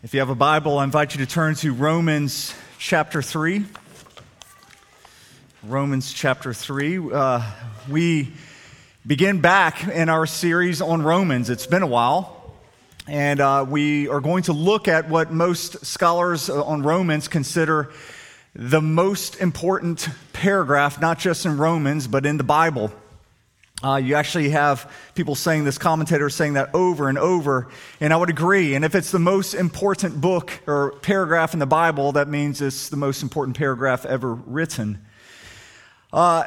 If 0.00 0.14
you 0.14 0.20
have 0.20 0.30
a 0.30 0.36
Bible, 0.36 0.78
I 0.78 0.84
invite 0.84 1.16
you 1.16 1.26
to 1.26 1.30
turn 1.30 1.56
to 1.56 1.72
Romans 1.74 2.54
chapter 2.78 3.20
3. 3.20 3.64
Romans 5.64 6.12
chapter 6.12 6.54
3. 6.54 7.12
Uh, 7.12 7.42
we 7.88 8.32
begin 9.04 9.40
back 9.40 9.88
in 9.88 10.08
our 10.08 10.24
series 10.24 10.80
on 10.80 11.02
Romans. 11.02 11.50
It's 11.50 11.66
been 11.66 11.82
a 11.82 11.88
while. 11.88 12.54
And 13.08 13.40
uh, 13.40 13.66
we 13.68 14.06
are 14.06 14.20
going 14.20 14.44
to 14.44 14.52
look 14.52 14.86
at 14.86 15.08
what 15.08 15.32
most 15.32 15.84
scholars 15.84 16.48
on 16.48 16.84
Romans 16.84 17.26
consider 17.26 17.90
the 18.54 18.80
most 18.80 19.40
important 19.40 20.08
paragraph, 20.32 21.00
not 21.00 21.18
just 21.18 21.44
in 21.44 21.58
Romans, 21.58 22.06
but 22.06 22.24
in 22.24 22.36
the 22.36 22.44
Bible. 22.44 22.92
Uh, 23.82 23.94
you 23.94 24.16
actually 24.16 24.50
have 24.50 24.90
people 25.14 25.36
saying 25.36 25.62
this, 25.62 25.78
commentators 25.78 26.34
saying 26.34 26.54
that 26.54 26.74
over 26.74 27.08
and 27.08 27.16
over, 27.16 27.68
and 28.00 28.12
I 28.12 28.16
would 28.16 28.30
agree. 28.30 28.74
And 28.74 28.84
if 28.84 28.96
it's 28.96 29.12
the 29.12 29.20
most 29.20 29.54
important 29.54 30.20
book 30.20 30.50
or 30.66 30.92
paragraph 31.02 31.52
in 31.52 31.60
the 31.60 31.66
Bible, 31.66 32.12
that 32.12 32.26
means 32.28 32.60
it's 32.60 32.88
the 32.88 32.96
most 32.96 33.22
important 33.22 33.56
paragraph 33.56 34.04
ever 34.04 34.34
written. 34.34 35.04
Uh, 36.12 36.46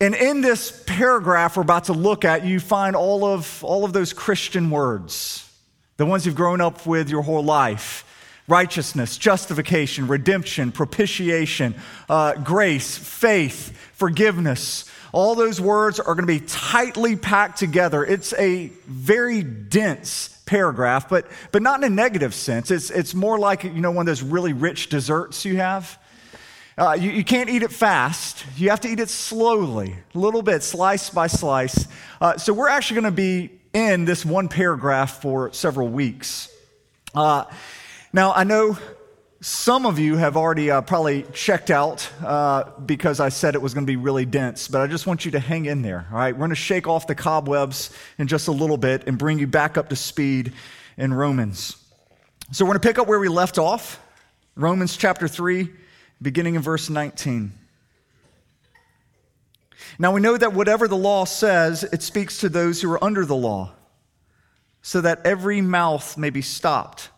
and 0.00 0.14
in 0.14 0.40
this 0.40 0.82
paragraph 0.86 1.56
we're 1.56 1.62
about 1.62 1.84
to 1.84 1.92
look 1.92 2.24
at, 2.24 2.46
you 2.46 2.60
find 2.60 2.96
all 2.96 3.24
of, 3.24 3.62
all 3.62 3.84
of 3.84 3.92
those 3.92 4.14
Christian 4.14 4.70
words, 4.70 5.50
the 5.98 6.06
ones 6.06 6.24
you've 6.24 6.34
grown 6.34 6.62
up 6.62 6.86
with 6.86 7.10
your 7.10 7.22
whole 7.22 7.44
life 7.44 8.04
righteousness, 8.46 9.16
justification, 9.16 10.06
redemption, 10.06 10.70
propitiation, 10.70 11.74
uh, 12.10 12.34
grace, 12.34 12.96
faith, 12.96 13.74
forgiveness. 13.94 14.90
All 15.14 15.36
those 15.36 15.60
words 15.60 16.00
are 16.00 16.16
going 16.16 16.26
to 16.26 16.40
be 16.40 16.40
tightly 16.40 17.14
packed 17.14 17.60
together. 17.60 18.04
It's 18.04 18.32
a 18.32 18.72
very 18.84 19.44
dense 19.44 20.36
paragraph, 20.44 21.08
but, 21.08 21.28
but 21.52 21.62
not 21.62 21.78
in 21.78 21.84
a 21.84 21.94
negative 21.94 22.34
sense. 22.34 22.72
It's, 22.72 22.90
it's 22.90 23.14
more 23.14 23.38
like, 23.38 23.62
you 23.62 23.80
know, 23.80 23.92
one 23.92 24.02
of 24.02 24.06
those 24.06 24.24
really 24.24 24.52
rich 24.52 24.88
desserts 24.88 25.44
you 25.44 25.58
have. 25.58 25.96
Uh, 26.76 26.96
you, 26.98 27.12
you, 27.12 27.22
can't 27.22 27.48
eat 27.48 27.62
it 27.62 27.70
fast. 27.70 28.44
You 28.56 28.70
have 28.70 28.80
to 28.80 28.88
eat 28.88 28.98
it 28.98 29.08
slowly, 29.08 29.94
a 30.16 30.18
little 30.18 30.42
bit, 30.42 30.64
slice 30.64 31.10
by 31.10 31.28
slice. 31.28 31.86
Uh, 32.20 32.36
so 32.36 32.52
we're 32.52 32.68
actually 32.68 33.00
going 33.00 33.12
to 33.12 33.16
be 33.16 33.50
in 33.72 34.06
this 34.06 34.24
one 34.24 34.48
paragraph 34.48 35.22
for 35.22 35.52
several 35.52 35.86
weeks. 35.86 36.52
Uh, 37.14 37.44
now, 38.12 38.32
I 38.32 38.42
know 38.42 38.76
some 39.44 39.84
of 39.84 39.98
you 39.98 40.16
have 40.16 40.38
already 40.38 40.70
uh, 40.70 40.80
probably 40.80 41.22
checked 41.34 41.70
out 41.70 42.10
uh, 42.24 42.64
because 42.86 43.20
I 43.20 43.28
said 43.28 43.54
it 43.54 43.60
was 43.60 43.74
going 43.74 43.84
to 43.84 43.90
be 43.90 43.96
really 43.96 44.24
dense, 44.24 44.68
but 44.68 44.80
I 44.80 44.86
just 44.86 45.06
want 45.06 45.26
you 45.26 45.32
to 45.32 45.38
hang 45.38 45.66
in 45.66 45.82
there, 45.82 46.06
all 46.10 46.16
right? 46.16 46.32
We're 46.32 46.38
going 46.38 46.48
to 46.48 46.56
shake 46.56 46.86
off 46.88 47.06
the 47.06 47.14
cobwebs 47.14 47.90
in 48.16 48.26
just 48.26 48.48
a 48.48 48.52
little 48.52 48.78
bit 48.78 49.06
and 49.06 49.18
bring 49.18 49.38
you 49.38 49.46
back 49.46 49.76
up 49.76 49.90
to 49.90 49.96
speed 49.96 50.54
in 50.96 51.12
Romans. 51.12 51.76
So 52.52 52.64
we're 52.64 52.70
going 52.70 52.80
to 52.80 52.88
pick 52.88 52.98
up 52.98 53.06
where 53.06 53.20
we 53.20 53.28
left 53.28 53.58
off 53.58 54.00
Romans 54.56 54.96
chapter 54.96 55.28
3, 55.28 55.68
beginning 56.22 56.54
in 56.54 56.62
verse 56.62 56.88
19. 56.88 57.52
Now 59.98 60.14
we 60.14 60.22
know 60.22 60.38
that 60.38 60.54
whatever 60.54 60.88
the 60.88 60.96
law 60.96 61.26
says, 61.26 61.84
it 61.84 62.02
speaks 62.02 62.38
to 62.38 62.48
those 62.48 62.80
who 62.80 62.90
are 62.90 63.04
under 63.04 63.26
the 63.26 63.36
law, 63.36 63.74
so 64.80 65.02
that 65.02 65.20
every 65.26 65.60
mouth 65.60 66.16
may 66.16 66.30
be 66.30 66.40
stopped 66.40 67.10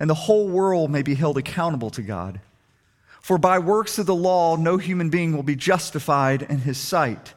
and 0.00 0.08
the 0.08 0.14
whole 0.14 0.48
world 0.48 0.90
may 0.90 1.02
be 1.02 1.14
held 1.14 1.38
accountable 1.38 1.90
to 1.90 2.02
God. 2.02 2.40
For 3.20 3.36
by 3.36 3.58
works 3.58 3.98
of 3.98 4.06
the 4.06 4.14
law, 4.14 4.56
no 4.56 4.78
human 4.78 5.10
being 5.10 5.36
will 5.36 5.42
be 5.42 5.54
justified 5.54 6.42
in 6.42 6.60
his 6.60 6.78
sight, 6.78 7.34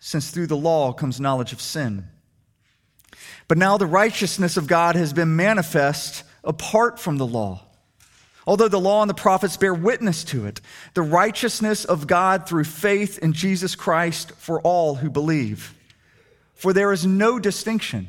since 0.00 0.30
through 0.30 0.46
the 0.46 0.56
law 0.56 0.94
comes 0.94 1.20
knowledge 1.20 1.52
of 1.52 1.60
sin. 1.60 2.08
But 3.46 3.58
now 3.58 3.76
the 3.76 3.86
righteousness 3.86 4.56
of 4.56 4.66
God 4.66 4.96
has 4.96 5.12
been 5.12 5.36
manifest 5.36 6.24
apart 6.42 6.98
from 6.98 7.18
the 7.18 7.26
law. 7.26 7.60
Although 8.46 8.68
the 8.68 8.80
law 8.80 9.02
and 9.02 9.08
the 9.08 9.14
prophets 9.14 9.56
bear 9.56 9.72
witness 9.72 10.24
to 10.24 10.46
it, 10.46 10.60
the 10.94 11.02
righteousness 11.02 11.84
of 11.84 12.06
God 12.06 12.46
through 12.46 12.64
faith 12.64 13.18
in 13.18 13.32
Jesus 13.32 13.74
Christ 13.74 14.32
for 14.32 14.60
all 14.62 14.96
who 14.96 15.10
believe. 15.10 15.74
For 16.54 16.72
there 16.72 16.92
is 16.92 17.06
no 17.06 17.38
distinction. 17.38 18.08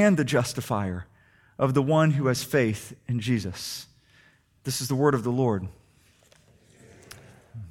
and 0.00 0.16
the 0.16 0.24
justifier 0.24 1.06
of 1.58 1.74
the 1.74 1.82
one 1.82 2.12
who 2.12 2.26
has 2.28 2.42
faith 2.42 2.96
in 3.06 3.20
Jesus. 3.20 3.86
This 4.64 4.80
is 4.80 4.88
the 4.88 4.94
word 4.94 5.14
of 5.14 5.22
the 5.22 5.30
Lord. 5.30 5.68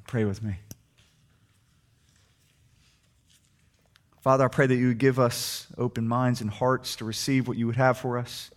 Pray 0.06 0.24
with 0.26 0.44
me. 0.44 0.58
Father, 4.22 4.46
I 4.46 4.50
pray 4.50 4.68
that 4.68 4.76
you 4.76 4.90
would 4.90 5.00
give 5.00 5.18
us 5.18 5.66
open 5.78 6.08
minds 6.08 6.42
and 6.42 6.50
hearts 6.50 6.96
to 6.98 7.06
receive 7.06 7.48
what 7.48 7.58
you 7.58 7.66
would 7.66 7.76
have 7.76 7.98
for 7.98 8.20
us. 8.20 8.52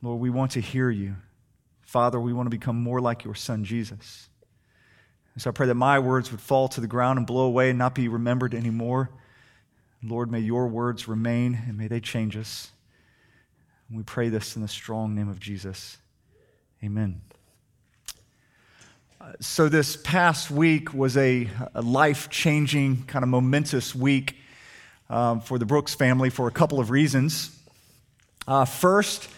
Lord, 0.00 0.20
we 0.20 0.30
want 0.30 0.52
to 0.52 0.60
hear 0.60 0.88
you. 0.88 1.16
Father, 1.82 2.18
we 2.18 2.32
want 2.32 2.46
to 2.46 2.50
become 2.50 2.80
more 2.80 3.00
like 3.00 3.24
your 3.24 3.34
son, 3.34 3.64
Jesus. 3.64 4.28
And 5.34 5.42
so 5.42 5.50
I 5.50 5.52
pray 5.52 5.66
that 5.66 5.74
my 5.74 5.98
words 5.98 6.30
would 6.30 6.40
fall 6.40 6.68
to 6.68 6.80
the 6.80 6.86
ground 6.86 7.18
and 7.18 7.26
blow 7.26 7.44
away 7.44 7.70
and 7.70 7.78
not 7.78 7.94
be 7.94 8.08
remembered 8.08 8.54
anymore. 8.54 9.10
Lord, 10.02 10.30
may 10.30 10.40
your 10.40 10.68
words 10.68 11.08
remain 11.08 11.58
and 11.66 11.76
may 11.76 11.88
they 11.88 12.00
change 12.00 12.36
us. 12.36 12.70
We 13.90 14.04
pray 14.04 14.28
this 14.28 14.54
in 14.54 14.62
the 14.62 14.68
strong 14.68 15.14
name 15.14 15.28
of 15.28 15.40
Jesus. 15.40 15.98
Amen. 16.84 17.22
Uh, 19.20 19.32
so, 19.40 19.68
this 19.68 19.96
past 19.96 20.50
week 20.50 20.94
was 20.94 21.16
a, 21.16 21.48
a 21.74 21.82
life 21.82 22.30
changing, 22.30 23.04
kind 23.06 23.24
of 23.24 23.28
momentous 23.28 23.94
week 23.94 24.36
um, 25.10 25.40
for 25.40 25.58
the 25.58 25.66
Brooks 25.66 25.94
family 25.94 26.30
for 26.30 26.46
a 26.46 26.52
couple 26.52 26.78
of 26.78 26.90
reasons. 26.90 27.50
Uh, 28.46 28.64
first, 28.64 29.28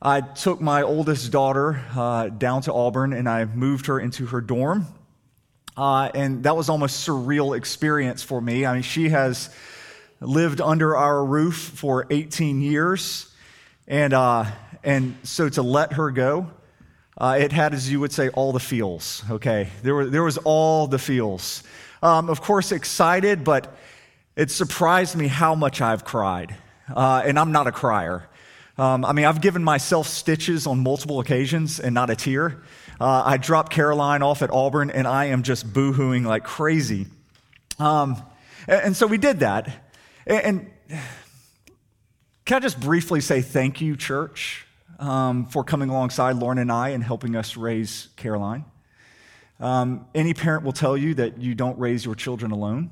I 0.00 0.20
took 0.20 0.60
my 0.60 0.82
oldest 0.82 1.32
daughter 1.32 1.82
uh, 1.96 2.28
down 2.28 2.62
to 2.62 2.72
Auburn 2.72 3.12
and 3.12 3.28
I 3.28 3.46
moved 3.46 3.86
her 3.86 3.98
into 3.98 4.26
her 4.26 4.40
dorm. 4.40 4.86
Uh, 5.76 6.10
and 6.14 6.44
that 6.44 6.56
was 6.56 6.68
almost 6.68 7.06
surreal 7.06 7.56
experience 7.56 8.22
for 8.22 8.40
me. 8.40 8.64
I 8.64 8.74
mean, 8.74 8.82
she 8.82 9.08
has 9.08 9.50
lived 10.20 10.60
under 10.60 10.96
our 10.96 11.24
roof 11.24 11.56
for 11.56 12.06
18 12.10 12.60
years. 12.60 13.32
And, 13.86 14.12
uh, 14.12 14.46
and 14.82 15.16
so 15.22 15.48
to 15.48 15.62
let 15.62 15.94
her 15.94 16.10
go, 16.10 16.50
uh, 17.16 17.36
it 17.40 17.52
had, 17.52 17.74
as 17.74 17.90
you 17.90 18.00
would 18.00 18.12
say, 18.12 18.28
all 18.30 18.52
the 18.52 18.60
feels, 18.60 19.24
okay? 19.30 19.68
There, 19.82 19.94
were, 19.94 20.06
there 20.06 20.22
was 20.22 20.38
all 20.38 20.86
the 20.86 20.98
feels. 20.98 21.62
Um, 22.02 22.30
of 22.30 22.40
course, 22.40 22.70
excited, 22.70 23.42
but 23.42 23.76
it 24.36 24.50
surprised 24.50 25.16
me 25.16 25.26
how 25.26 25.54
much 25.54 25.80
I've 25.80 26.04
cried. 26.04 26.54
Uh, 26.94 27.22
and 27.24 27.38
I'm 27.38 27.50
not 27.50 27.66
a 27.66 27.72
crier. 27.72 28.28
Um, 28.76 29.04
I 29.04 29.12
mean, 29.12 29.24
I've 29.24 29.40
given 29.40 29.64
myself 29.64 30.06
stitches 30.06 30.66
on 30.66 30.78
multiple 30.80 31.18
occasions 31.18 31.80
and 31.80 31.92
not 31.92 32.10
a 32.10 32.16
tear. 32.16 32.62
Uh, 33.00 33.22
I 33.26 33.36
dropped 33.36 33.72
Caroline 33.72 34.22
off 34.22 34.42
at 34.42 34.50
Auburn, 34.50 34.90
and 34.90 35.06
I 35.06 35.26
am 35.26 35.42
just 35.42 35.72
boohooing 35.72 36.24
like 36.24 36.44
crazy. 36.44 37.06
Um, 37.80 38.22
and, 38.68 38.82
and 38.82 38.96
so 38.96 39.08
we 39.08 39.18
did 39.18 39.40
that. 39.40 39.87
And 40.28 40.70
can 42.44 42.56
I 42.58 42.60
just 42.60 42.78
briefly 42.78 43.22
say 43.22 43.40
thank 43.40 43.80
you, 43.80 43.96
church, 43.96 44.66
um, 44.98 45.46
for 45.46 45.64
coming 45.64 45.88
alongside 45.88 46.36
Lauren 46.36 46.58
and 46.58 46.70
I 46.70 46.90
and 46.90 47.02
helping 47.02 47.34
us 47.34 47.56
raise 47.56 48.10
Caroline? 48.16 48.66
Um, 49.58 50.06
any 50.14 50.34
parent 50.34 50.64
will 50.64 50.74
tell 50.74 50.98
you 50.98 51.14
that 51.14 51.40
you 51.40 51.54
don't 51.54 51.78
raise 51.78 52.04
your 52.04 52.14
children 52.14 52.50
alone. 52.50 52.90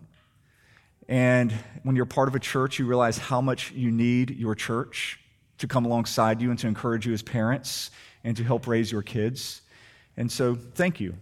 And 1.11 1.53
when 1.83 1.95
you're 1.95 2.07
part 2.07 2.29
of 2.29 2.35
a 2.35 2.41
church, 2.41 2.79
you 2.79 2.87
realize 2.87 3.19
how 3.19 3.43
much 3.43 3.71
you 3.73 3.91
need 3.91 4.31
your 4.31 4.55
church 4.55 5.21
to 5.59 5.69
come 5.69 5.85
alongside 5.85 6.41
you 6.41 6.49
and 6.49 6.59
to 6.61 6.67
encourage 6.67 7.07
you 7.07 7.13
as 7.13 7.23
parents 7.23 7.91
and 8.25 8.35
to 8.39 8.45
help 8.45 8.67
raise 8.67 8.91
your 8.91 9.03
kids. 9.03 9.61
And 10.17 10.33
so, 10.33 10.55
thank 10.55 11.01
you. 11.01 11.17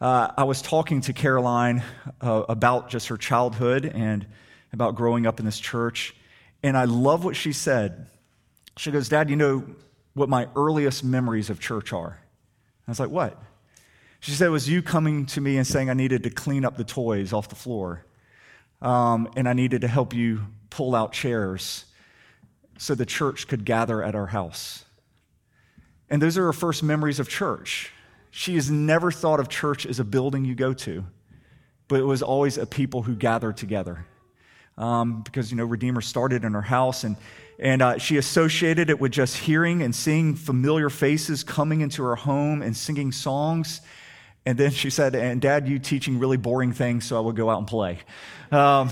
Uh, 0.00 0.32
I 0.38 0.44
was 0.44 0.62
talking 0.62 1.02
to 1.02 1.12
Caroline 1.12 1.82
uh, 2.22 2.44
about 2.48 2.88
just 2.88 3.08
her 3.08 3.18
childhood 3.18 3.84
and 3.84 4.26
about 4.72 4.94
growing 4.94 5.26
up 5.26 5.38
in 5.38 5.46
this 5.46 5.58
church. 5.58 6.14
And 6.62 6.76
I 6.76 6.84
love 6.84 7.24
what 7.24 7.36
she 7.36 7.52
said. 7.52 8.06
She 8.76 8.90
goes, 8.90 9.08
Dad, 9.08 9.30
you 9.30 9.36
know 9.36 9.64
what 10.14 10.28
my 10.28 10.48
earliest 10.56 11.04
memories 11.04 11.50
of 11.50 11.60
church 11.60 11.92
are? 11.92 12.18
I 12.86 12.90
was 12.90 13.00
like, 13.00 13.10
What? 13.10 13.40
She 14.20 14.30
said, 14.32 14.46
It 14.46 14.50
was 14.50 14.68
you 14.68 14.82
coming 14.82 15.26
to 15.26 15.40
me 15.40 15.56
and 15.56 15.66
saying 15.66 15.90
I 15.90 15.94
needed 15.94 16.22
to 16.24 16.30
clean 16.30 16.64
up 16.64 16.76
the 16.76 16.84
toys 16.84 17.32
off 17.32 17.48
the 17.48 17.54
floor. 17.54 18.04
Um, 18.80 19.30
and 19.36 19.48
I 19.48 19.52
needed 19.52 19.82
to 19.82 19.88
help 19.88 20.12
you 20.12 20.42
pull 20.70 20.94
out 20.94 21.12
chairs 21.12 21.84
so 22.78 22.94
the 22.94 23.06
church 23.06 23.46
could 23.46 23.64
gather 23.64 24.02
at 24.02 24.14
our 24.14 24.26
house. 24.26 24.84
And 26.10 26.20
those 26.20 26.36
are 26.36 26.44
her 26.44 26.52
first 26.52 26.82
memories 26.82 27.20
of 27.20 27.28
church. 27.28 27.92
She 28.30 28.54
has 28.56 28.70
never 28.70 29.12
thought 29.12 29.40
of 29.40 29.48
church 29.48 29.86
as 29.86 30.00
a 30.00 30.04
building 30.04 30.44
you 30.44 30.54
go 30.54 30.72
to, 30.74 31.04
but 31.86 32.00
it 32.00 32.04
was 32.04 32.22
always 32.22 32.58
a 32.58 32.66
people 32.66 33.02
who 33.02 33.14
gathered 33.14 33.56
together. 33.56 34.06
Um, 34.78 35.22
because, 35.22 35.50
you 35.50 35.56
know, 35.56 35.64
Redeemer 35.64 36.00
started 36.00 36.44
in 36.44 36.54
her 36.54 36.62
house, 36.62 37.04
and, 37.04 37.16
and 37.58 37.82
uh, 37.82 37.98
she 37.98 38.16
associated 38.16 38.90
it 38.90 39.00
with 39.00 39.12
just 39.12 39.36
hearing 39.36 39.82
and 39.82 39.94
seeing 39.94 40.34
familiar 40.34 40.88
faces 40.88 41.44
coming 41.44 41.82
into 41.82 42.02
her 42.02 42.16
home 42.16 42.62
and 42.62 42.76
singing 42.76 43.12
songs. 43.12 43.80
And 44.44 44.58
then 44.58 44.70
she 44.70 44.90
said, 44.90 45.14
And 45.14 45.40
dad, 45.40 45.68
you 45.68 45.78
teaching 45.78 46.18
really 46.18 46.36
boring 46.36 46.72
things, 46.72 47.04
so 47.04 47.16
I 47.16 47.20
will 47.20 47.32
go 47.32 47.50
out 47.50 47.58
and 47.58 47.66
play. 47.66 48.00
Um, 48.50 48.90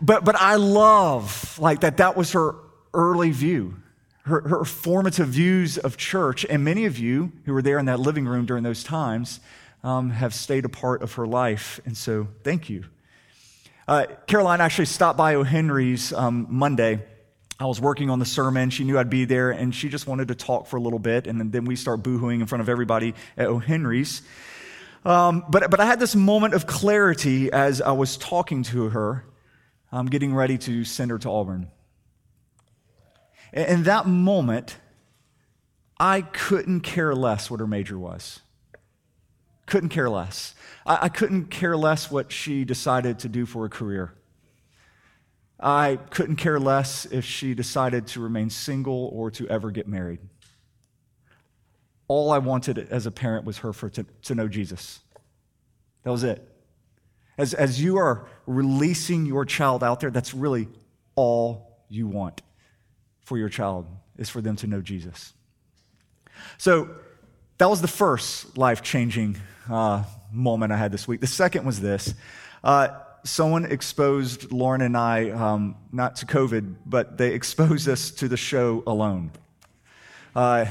but, 0.00 0.24
but 0.24 0.36
I 0.36 0.56
love 0.56 1.58
like 1.58 1.80
that 1.80 1.96
that 1.96 2.16
was 2.16 2.32
her 2.32 2.54
early 2.94 3.30
view, 3.30 3.76
her, 4.22 4.40
her 4.46 4.64
formative 4.64 5.28
views 5.28 5.76
of 5.78 5.96
church. 5.96 6.46
And 6.48 6.64
many 6.64 6.84
of 6.84 6.98
you 6.98 7.32
who 7.44 7.52
were 7.52 7.62
there 7.62 7.78
in 7.78 7.86
that 7.86 8.00
living 8.00 8.26
room 8.26 8.46
during 8.46 8.62
those 8.62 8.84
times 8.84 9.40
um, 9.82 10.10
have 10.10 10.34
stayed 10.34 10.64
a 10.64 10.68
part 10.68 11.02
of 11.02 11.14
her 11.14 11.26
life. 11.26 11.80
And 11.84 11.96
so 11.96 12.28
thank 12.44 12.70
you. 12.70 12.84
Uh, 13.88 14.04
Caroline 14.26 14.60
actually 14.60 14.84
stopped 14.84 15.16
by 15.16 15.34
O'Henry's 15.34 16.12
um, 16.12 16.46
Monday. 16.50 17.02
I 17.58 17.64
was 17.64 17.80
working 17.80 18.10
on 18.10 18.18
the 18.18 18.26
sermon. 18.26 18.68
She 18.68 18.84
knew 18.84 18.98
I'd 18.98 19.08
be 19.08 19.24
there, 19.24 19.50
and 19.50 19.74
she 19.74 19.88
just 19.88 20.06
wanted 20.06 20.28
to 20.28 20.34
talk 20.34 20.66
for 20.66 20.76
a 20.76 20.80
little 20.80 20.98
bit. 20.98 21.26
And 21.26 21.50
then 21.50 21.64
we 21.64 21.74
start 21.74 22.02
boohooing 22.02 22.40
in 22.40 22.46
front 22.46 22.60
of 22.60 22.68
everybody 22.68 23.14
at 23.38 23.46
O'Henry's. 23.46 24.20
Um, 25.06 25.42
but, 25.48 25.70
but 25.70 25.80
I 25.80 25.86
had 25.86 25.98
this 26.00 26.14
moment 26.14 26.52
of 26.52 26.66
clarity 26.66 27.50
as 27.50 27.80
I 27.80 27.92
was 27.92 28.18
talking 28.18 28.62
to 28.64 28.90
her, 28.90 29.24
um, 29.90 30.04
getting 30.04 30.34
ready 30.34 30.58
to 30.58 30.84
send 30.84 31.10
her 31.10 31.18
to 31.20 31.30
Auburn. 31.30 31.70
In 33.54 33.84
that 33.84 34.06
moment, 34.06 34.76
I 35.98 36.20
couldn't 36.20 36.80
care 36.80 37.14
less 37.14 37.50
what 37.50 37.60
her 37.60 37.66
major 37.66 37.98
was. 37.98 38.40
Couldn't 39.64 39.88
care 39.88 40.10
less. 40.10 40.54
I, 40.88 40.98
I 41.02 41.08
couldn't 41.08 41.46
care 41.46 41.76
less 41.76 42.10
what 42.10 42.32
she 42.32 42.64
decided 42.64 43.20
to 43.20 43.28
do 43.28 43.46
for 43.46 43.64
a 43.64 43.68
career. 43.68 44.14
I 45.60 45.98
couldn't 46.10 46.36
care 46.36 46.58
less 46.58 47.04
if 47.04 47.24
she 47.24 47.54
decided 47.54 48.06
to 48.08 48.20
remain 48.20 48.48
single 48.48 49.10
or 49.12 49.30
to 49.32 49.46
ever 49.48 49.70
get 49.70 49.86
married. 49.86 50.20
All 52.06 52.30
I 52.30 52.38
wanted 52.38 52.78
as 52.78 53.06
a 53.06 53.10
parent 53.10 53.44
was 53.44 53.58
her 53.58 53.72
for, 53.72 53.90
to, 53.90 54.06
to 54.22 54.34
know 54.34 54.48
Jesus. 54.48 55.00
That 56.04 56.10
was 56.10 56.24
it. 56.24 56.42
As, 57.36 57.54
as 57.54 57.82
you 57.82 57.98
are 57.98 58.26
releasing 58.46 59.26
your 59.26 59.44
child 59.44 59.84
out 59.84 60.00
there, 60.00 60.10
that's 60.10 60.32
really 60.32 60.68
all 61.14 61.76
you 61.88 62.06
want 62.06 62.42
for 63.20 63.36
your 63.36 63.48
child, 63.48 63.86
is 64.16 64.30
for 64.30 64.40
them 64.40 64.56
to 64.56 64.66
know 64.66 64.80
Jesus. 64.80 65.34
So 66.56 66.88
that 67.58 67.68
was 67.68 67.80
the 67.82 67.88
first 67.88 68.56
life 68.56 68.82
changing 68.82 69.36
uh, 69.68 70.04
moment 70.32 70.72
I 70.72 70.76
had 70.76 70.92
this 70.92 71.06
week. 71.06 71.20
The 71.20 71.26
second 71.26 71.64
was 71.64 71.80
this. 71.80 72.14
Uh, 72.62 72.88
someone 73.24 73.64
exposed 73.64 74.52
Lauren 74.52 74.80
and 74.80 74.96
I, 74.96 75.30
um, 75.30 75.76
not 75.92 76.16
to 76.16 76.26
COVID, 76.26 76.76
but 76.86 77.18
they 77.18 77.34
exposed 77.34 77.88
us 77.88 78.12
to 78.12 78.28
the 78.28 78.36
show 78.36 78.82
Alone. 78.86 79.32
Uh, 80.34 80.66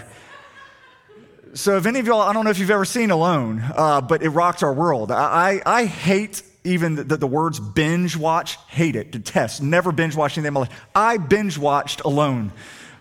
so, 1.54 1.78
if 1.78 1.86
any 1.86 2.00
of 2.00 2.06
y'all, 2.06 2.22
I 2.22 2.34
don't 2.34 2.44
know 2.44 2.52
if 2.52 2.60
you've 2.60 2.72
ever 2.72 2.86
seen 2.86 3.10
Alone, 3.10 3.64
uh, 3.76 4.02
but 4.02 4.22
it 4.22 4.30
rocked 4.30 4.64
our 4.64 4.74
world. 4.74 5.12
I, 5.12 5.62
I, 5.66 5.80
I 5.80 5.86
hate 5.86 6.44
even 6.64 6.96
the, 6.96 7.18
the, 7.18 7.28
words 7.28 7.60
binge 7.60 8.16
watch, 8.16 8.58
hate 8.68 8.96
it, 8.96 9.12
detest, 9.12 9.62
never 9.62 9.92
binge 9.92 10.16
watching 10.16 10.44
them. 10.44 10.58
I 10.94 11.18
binge 11.18 11.58
watched 11.58 12.02
Alone. 12.02 12.52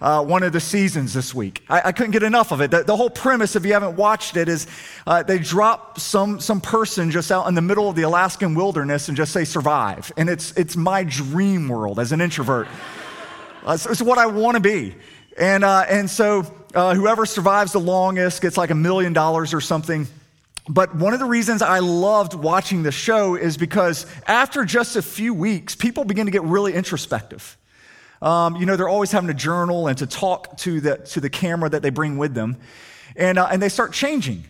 Uh, 0.00 0.22
one 0.22 0.42
of 0.42 0.52
the 0.52 0.60
seasons 0.60 1.14
this 1.14 1.34
week. 1.34 1.64
I, 1.70 1.82
I 1.86 1.92
couldn't 1.92 2.12
get 2.12 2.22
enough 2.22 2.52
of 2.52 2.60
it. 2.60 2.70
The, 2.70 2.82
the, 2.82 2.96
whole 2.96 3.08
premise, 3.08 3.56
if 3.56 3.64
you 3.64 3.72
haven't 3.72 3.96
watched 3.96 4.36
it, 4.36 4.46
is 4.46 4.66
uh, 5.06 5.22
they 5.22 5.38
drop 5.38 5.98
some, 5.98 6.38
some 6.38 6.60
person 6.60 7.10
just 7.10 7.32
out 7.32 7.46
in 7.48 7.54
the 7.54 7.62
middle 7.62 7.88
of 7.88 7.96
the 7.96 8.02
Alaskan 8.02 8.54
wilderness 8.54 9.08
and 9.08 9.16
just 9.16 9.32
say 9.32 9.44
survive. 9.44 10.12
And 10.18 10.28
it's, 10.28 10.52
it's 10.52 10.76
my 10.76 11.02
dream 11.02 11.68
world 11.68 11.98
as 11.98 12.12
an 12.12 12.20
introvert. 12.20 12.68
Uh, 13.66 13.72
it's, 13.72 13.86
it's 13.86 14.02
what 14.02 14.18
I 14.18 14.26
want 14.26 14.56
to 14.56 14.60
be. 14.60 14.94
And, 15.38 15.64
uh, 15.64 15.86
and 15.88 16.10
so 16.10 16.44
uh, 16.74 16.94
whoever 16.94 17.24
survives 17.24 17.72
the 17.72 17.80
longest 17.80 18.42
gets 18.42 18.58
like 18.58 18.70
a 18.70 18.74
million 18.74 19.14
dollars 19.14 19.54
or 19.54 19.62
something. 19.62 20.06
But 20.68 20.94
one 20.94 21.14
of 21.14 21.20
the 21.20 21.26
reasons 21.26 21.62
I 21.62 21.78
loved 21.78 22.34
watching 22.34 22.82
the 22.82 22.92
show 22.92 23.34
is 23.34 23.56
because 23.56 24.04
after 24.26 24.64
just 24.64 24.96
a 24.96 25.02
few 25.02 25.32
weeks, 25.32 25.74
people 25.74 26.04
begin 26.04 26.26
to 26.26 26.32
get 26.32 26.42
really 26.42 26.74
introspective. 26.74 27.56
Um, 28.26 28.56
you 28.56 28.66
know, 28.66 28.74
they're 28.74 28.88
always 28.88 29.12
having 29.12 29.28
to 29.28 29.34
journal 29.34 29.86
and 29.86 29.96
to 29.98 30.06
talk 30.06 30.56
to 30.58 30.80
the, 30.80 30.96
to 30.96 31.20
the 31.20 31.30
camera 31.30 31.70
that 31.70 31.82
they 31.82 31.90
bring 31.90 32.18
with 32.18 32.34
them. 32.34 32.56
And, 33.14 33.38
uh, 33.38 33.46
and 33.52 33.62
they 33.62 33.68
start 33.68 33.92
changing. 33.92 34.44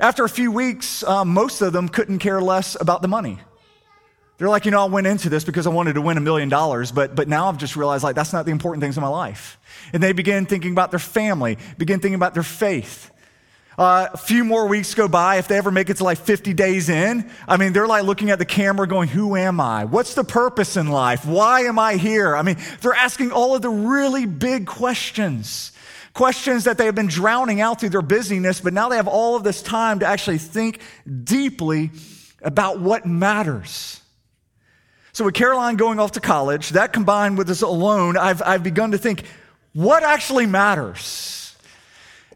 After 0.00 0.24
a 0.24 0.30
few 0.30 0.50
weeks, 0.50 1.02
um, 1.02 1.28
most 1.28 1.60
of 1.60 1.74
them 1.74 1.90
couldn't 1.90 2.20
care 2.20 2.40
less 2.40 2.74
about 2.80 3.02
the 3.02 3.08
money. 3.08 3.38
They're 4.38 4.48
like, 4.48 4.64
you 4.64 4.70
know, 4.70 4.80
I 4.80 4.86
went 4.86 5.06
into 5.06 5.28
this 5.28 5.44
because 5.44 5.66
I 5.66 5.70
wanted 5.70 5.92
to 5.92 6.00
win 6.00 6.16
a 6.16 6.22
million 6.22 6.48
dollars, 6.48 6.90
but, 6.90 7.14
but 7.14 7.28
now 7.28 7.48
I've 7.48 7.58
just 7.58 7.76
realized 7.76 8.02
like 8.02 8.16
that's 8.16 8.32
not 8.32 8.46
the 8.46 8.50
important 8.50 8.82
things 8.82 8.96
in 8.96 9.02
my 9.02 9.08
life. 9.08 9.58
And 9.92 10.02
they 10.02 10.12
begin 10.12 10.46
thinking 10.46 10.72
about 10.72 10.90
their 10.90 10.98
family, 10.98 11.58
begin 11.76 12.00
thinking 12.00 12.14
about 12.14 12.32
their 12.32 12.42
faith. 12.42 13.10
Uh, 13.78 14.08
a 14.12 14.16
few 14.16 14.44
more 14.44 14.66
weeks 14.66 14.94
go 14.94 15.08
by. 15.08 15.36
If 15.36 15.48
they 15.48 15.56
ever 15.56 15.70
make 15.70 15.88
it 15.88 15.96
to 15.96 16.04
like 16.04 16.18
50 16.18 16.52
days 16.52 16.88
in, 16.88 17.30
I 17.48 17.56
mean, 17.56 17.72
they're 17.72 17.86
like 17.86 18.04
looking 18.04 18.30
at 18.30 18.38
the 18.38 18.44
camera 18.44 18.86
going, 18.86 19.08
Who 19.08 19.34
am 19.36 19.60
I? 19.60 19.84
What's 19.84 20.14
the 20.14 20.24
purpose 20.24 20.76
in 20.76 20.88
life? 20.88 21.24
Why 21.24 21.60
am 21.62 21.78
I 21.78 21.96
here? 21.96 22.36
I 22.36 22.42
mean, 22.42 22.56
they're 22.80 22.92
asking 22.92 23.32
all 23.32 23.54
of 23.54 23.62
the 23.62 23.70
really 23.70 24.26
big 24.26 24.66
questions. 24.66 25.72
Questions 26.12 26.64
that 26.64 26.76
they 26.76 26.84
have 26.84 26.94
been 26.94 27.06
drowning 27.06 27.62
out 27.62 27.80
through 27.80 27.88
their 27.88 28.02
busyness, 28.02 28.60
but 28.60 28.74
now 28.74 28.90
they 28.90 28.96
have 28.96 29.08
all 29.08 29.34
of 29.34 29.44
this 29.44 29.62
time 29.62 30.00
to 30.00 30.06
actually 30.06 30.36
think 30.36 30.80
deeply 31.24 31.90
about 32.42 32.80
what 32.80 33.06
matters. 33.06 34.02
So, 35.14 35.24
with 35.24 35.34
Caroline 35.34 35.76
going 35.76 35.98
off 35.98 36.12
to 36.12 36.20
college, 36.20 36.70
that 36.70 36.92
combined 36.92 37.38
with 37.38 37.46
this 37.46 37.62
alone, 37.62 38.18
I've, 38.18 38.42
I've 38.42 38.62
begun 38.62 38.90
to 38.90 38.98
think 38.98 39.24
what 39.72 40.02
actually 40.02 40.46
matters? 40.46 41.41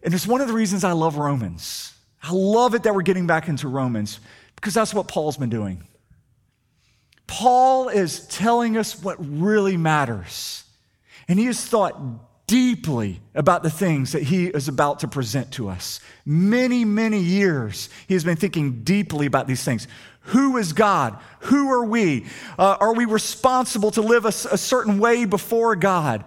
And 0.07 0.15
it's 0.15 0.27
one 0.27 0.41
of 0.41 0.47
the 0.47 0.55
reasons 0.55 0.85
I 0.85 0.93
love 0.93 1.17
Romans. 1.17 1.93
I 2.23 2.31
love 2.33 2.77
it 2.77 2.85
that 2.85 2.95
we're 2.95 3.03
getting 3.03 3.27
back 3.27 3.49
into 3.49 3.67
Romans 3.67 4.21
because 4.55 4.73
that's 4.73 4.95
what 4.95 5.09
Paul's 5.09 5.37
been 5.37 5.51
doing. 5.51 5.83
Paul 7.27 7.89
is 7.89 8.21
telling 8.29 8.77
us 8.79 9.03
what 9.03 9.17
really 9.19 9.77
matters. 9.77 10.63
And 11.27 11.41
he 11.41 11.47
has 11.47 11.63
thought 11.67 12.47
deeply 12.47 13.21
about 13.35 13.65
the 13.65 13.71
things 13.71 14.13
that 14.13 14.23
he 14.23 14.47
is 14.47 14.69
about 14.69 15.01
to 15.01 15.09
present 15.09 15.51
to 15.55 15.69
us. 15.69 15.99
Many, 16.25 16.85
many 16.85 17.19
years, 17.19 17.89
he 18.07 18.15
has 18.15 18.23
been 18.23 18.37
thinking 18.37 18.85
deeply 18.85 19.27
about 19.27 19.49
these 19.49 19.65
things. 19.65 19.89
Who 20.21 20.57
is 20.57 20.73
God? 20.73 21.19
Who 21.41 21.69
are 21.73 21.85
we? 21.85 22.27
Uh, 22.57 22.77
are 22.79 22.95
we 22.95 23.07
responsible 23.07 23.91
to 23.91 24.03
live 24.03 24.25
a, 24.25 24.29
a 24.29 24.59
certain 24.59 25.01
way 25.01 25.25
before 25.25 25.75
God? 25.75 26.25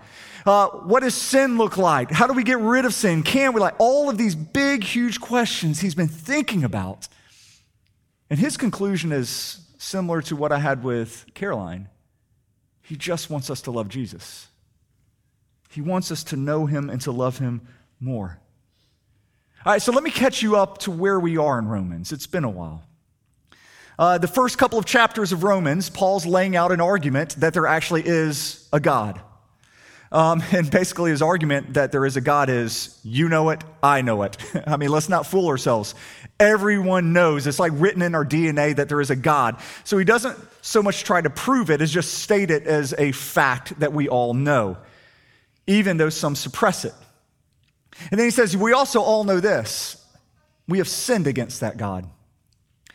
Uh, 0.49 0.67
what 0.67 1.01
does 1.01 1.13
sin 1.13 1.59
look 1.59 1.77
like? 1.77 2.09
How 2.09 2.25
do 2.25 2.33
we 2.33 2.43
get 2.43 2.57
rid 2.57 2.83
of 2.83 2.91
sin? 2.95 3.21
Can 3.21 3.53
we? 3.53 3.61
Like 3.61 3.75
all 3.77 4.09
of 4.09 4.17
these 4.17 4.33
big, 4.33 4.83
huge 4.83 5.21
questions 5.21 5.79
he's 5.79 5.93
been 5.93 6.07
thinking 6.07 6.63
about. 6.63 7.07
And 8.31 8.39
his 8.39 8.57
conclusion 8.57 9.11
is 9.11 9.61
similar 9.77 10.23
to 10.23 10.35
what 10.35 10.51
I 10.51 10.57
had 10.57 10.83
with 10.83 11.27
Caroline. 11.35 11.87
He 12.81 12.95
just 12.95 13.29
wants 13.29 13.51
us 13.51 13.61
to 13.61 13.71
love 13.71 13.89
Jesus. 13.89 14.47
He 15.69 15.81
wants 15.81 16.11
us 16.11 16.23
to 16.23 16.35
know 16.35 16.65
him 16.65 16.89
and 16.89 16.99
to 17.01 17.11
love 17.11 17.37
him 17.37 17.61
more. 17.99 18.39
All 19.67 19.73
right, 19.73 19.81
so 19.83 19.91
let 19.91 20.03
me 20.03 20.09
catch 20.09 20.41
you 20.41 20.55
up 20.55 20.79
to 20.79 20.89
where 20.89 21.19
we 21.19 21.37
are 21.37 21.59
in 21.59 21.67
Romans. 21.67 22.11
It's 22.11 22.25
been 22.25 22.43
a 22.43 22.49
while. 22.49 22.81
Uh, 23.99 24.17
the 24.17 24.27
first 24.27 24.57
couple 24.57 24.79
of 24.79 24.85
chapters 24.85 25.31
of 25.31 25.43
Romans, 25.43 25.91
Paul's 25.91 26.25
laying 26.25 26.55
out 26.55 26.71
an 26.71 26.81
argument 26.81 27.35
that 27.35 27.53
there 27.53 27.67
actually 27.67 28.01
is 28.03 28.67
a 28.73 28.79
God. 28.79 29.21
Um, 30.11 30.43
and 30.51 30.69
basically, 30.69 31.11
his 31.11 31.21
argument 31.21 31.75
that 31.75 31.91
there 31.91 32.05
is 32.05 32.17
a 32.17 32.21
God 32.21 32.49
is 32.49 32.99
you 33.03 33.29
know 33.29 33.49
it, 33.49 33.63
I 33.81 34.01
know 34.01 34.23
it. 34.23 34.37
I 34.67 34.77
mean, 34.77 34.89
let's 34.89 35.09
not 35.09 35.25
fool 35.25 35.47
ourselves. 35.47 35.95
Everyone 36.39 37.11
knows, 37.11 37.47
it's 37.47 37.59
like 37.59 37.73
written 37.75 38.01
in 38.01 38.15
our 38.15 38.25
DNA 38.25 38.75
that 38.75 38.87
there 38.87 39.01
is 39.01 39.09
a 39.09 39.15
God. 39.15 39.59
So 39.83 39.97
he 39.97 40.05
doesn't 40.05 40.37
so 40.61 40.81
much 40.81 41.03
try 41.03 41.19
to 41.21 41.29
prove 41.29 41.69
it 41.69 41.81
as 41.81 41.91
just 41.91 42.13
state 42.19 42.49
it 42.49 42.65
as 42.65 42.93
a 42.97 43.11
fact 43.11 43.77
that 43.79 43.91
we 43.91 44.07
all 44.07 44.33
know, 44.33 44.77
even 45.67 45.97
though 45.97 46.09
some 46.09 46.35
suppress 46.35 46.85
it. 46.85 46.93
And 48.11 48.19
then 48.19 48.25
he 48.27 48.31
says, 48.31 48.55
We 48.55 48.73
also 48.73 49.01
all 49.01 49.23
know 49.23 49.39
this 49.39 49.97
we 50.69 50.77
have 50.77 50.87
sinned 50.87 51.27
against 51.27 51.61
that 51.61 51.77
God. 51.77 52.07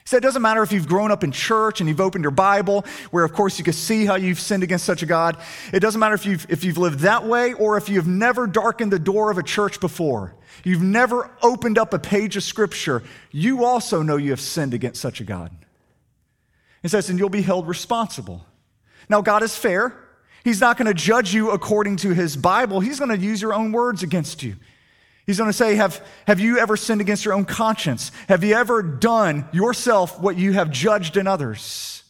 Said, 0.07 0.19
it 0.19 0.21
doesn't 0.21 0.43
matter 0.43 0.63
if 0.63 0.71
you've 0.71 0.87
grown 0.87 1.11
up 1.11 1.25
in 1.25 1.33
church 1.33 1.81
and 1.81 1.89
you've 1.89 2.01
opened 2.01 2.25
your 2.25 2.31
Bible, 2.31 2.85
where 3.11 3.25
of 3.25 3.33
course 3.33 3.59
you 3.59 3.65
can 3.65 3.73
see 3.73 4.05
how 4.05 4.17
you've 4.17 4.39
sinned 4.39 4.63
against 4.63 4.85
such 4.85 5.03
a 5.03 5.07
God. 5.07 5.39
It 5.73 5.81
doesn't 5.81 5.99
matter 5.99 6.15
if 6.15 6.27
you've, 6.27 6.47
if 6.51 6.63
you've 6.63 6.77
lived 6.77 7.01
that 7.01 7.27
way 7.27 7.55
or 7.55 7.79
if 7.79 7.89
you've 7.89 8.07
never 8.07 8.47
darkened 8.47 8.93
the 8.93 8.99
door 8.99 9.31
of 9.31 9.39
a 9.39 9.43
church 9.43 9.81
before. 9.81 10.35
You've 10.63 10.83
never 10.83 11.31
opened 11.43 11.79
up 11.79 11.95
a 11.95 11.99
page 11.99 12.37
of 12.37 12.43
scripture. 12.43 13.03
You 13.31 13.65
also 13.65 14.03
know 14.03 14.19
you 14.19 14.31
have 14.31 14.41
sinned 14.41 14.75
against 14.75 15.01
such 15.01 15.23
a 15.23 15.25
God. 15.25 15.51
It 16.83 16.91
says, 16.91 17.09
and 17.09 17.19
you'll 17.19 17.31
be 17.31 17.41
held 17.41 17.67
responsible. 17.67 18.45
Now, 19.09 19.23
God 19.23 19.43
is 19.43 19.57
fair. 19.57 19.99
He's 20.45 20.61
not 20.61 20.77
going 20.77 20.87
to 20.87 20.95
judge 20.95 21.33
you 21.33 21.51
according 21.51 21.97
to 21.97 22.13
his 22.13 22.37
Bible. 22.37 22.81
He's 22.81 22.99
going 22.99 23.11
to 23.11 23.17
use 23.17 23.41
your 23.41 23.55
own 23.55 23.73
words 23.73 24.03
against 24.03 24.43
you. 24.43 24.57
He's 25.27 25.39
going 25.39 25.49
to 25.49 25.57
say, 25.57 25.77
have, 25.77 26.07
have 26.27 26.39
you 26.39 26.59
ever 26.59 26.77
sinned 26.77 27.01
against 27.01 27.25
your 27.25 27.33
own 27.35 27.47
conscience? 27.47 28.13
Have 28.29 28.45
you 28.45 28.55
ever 28.55 28.83
done 28.83 29.49
yourself 29.53 30.21
what 30.21 30.37
you 30.37 30.53
have 30.53 30.71
judged 30.71 31.17
in 31.17 31.27
others? 31.27 32.03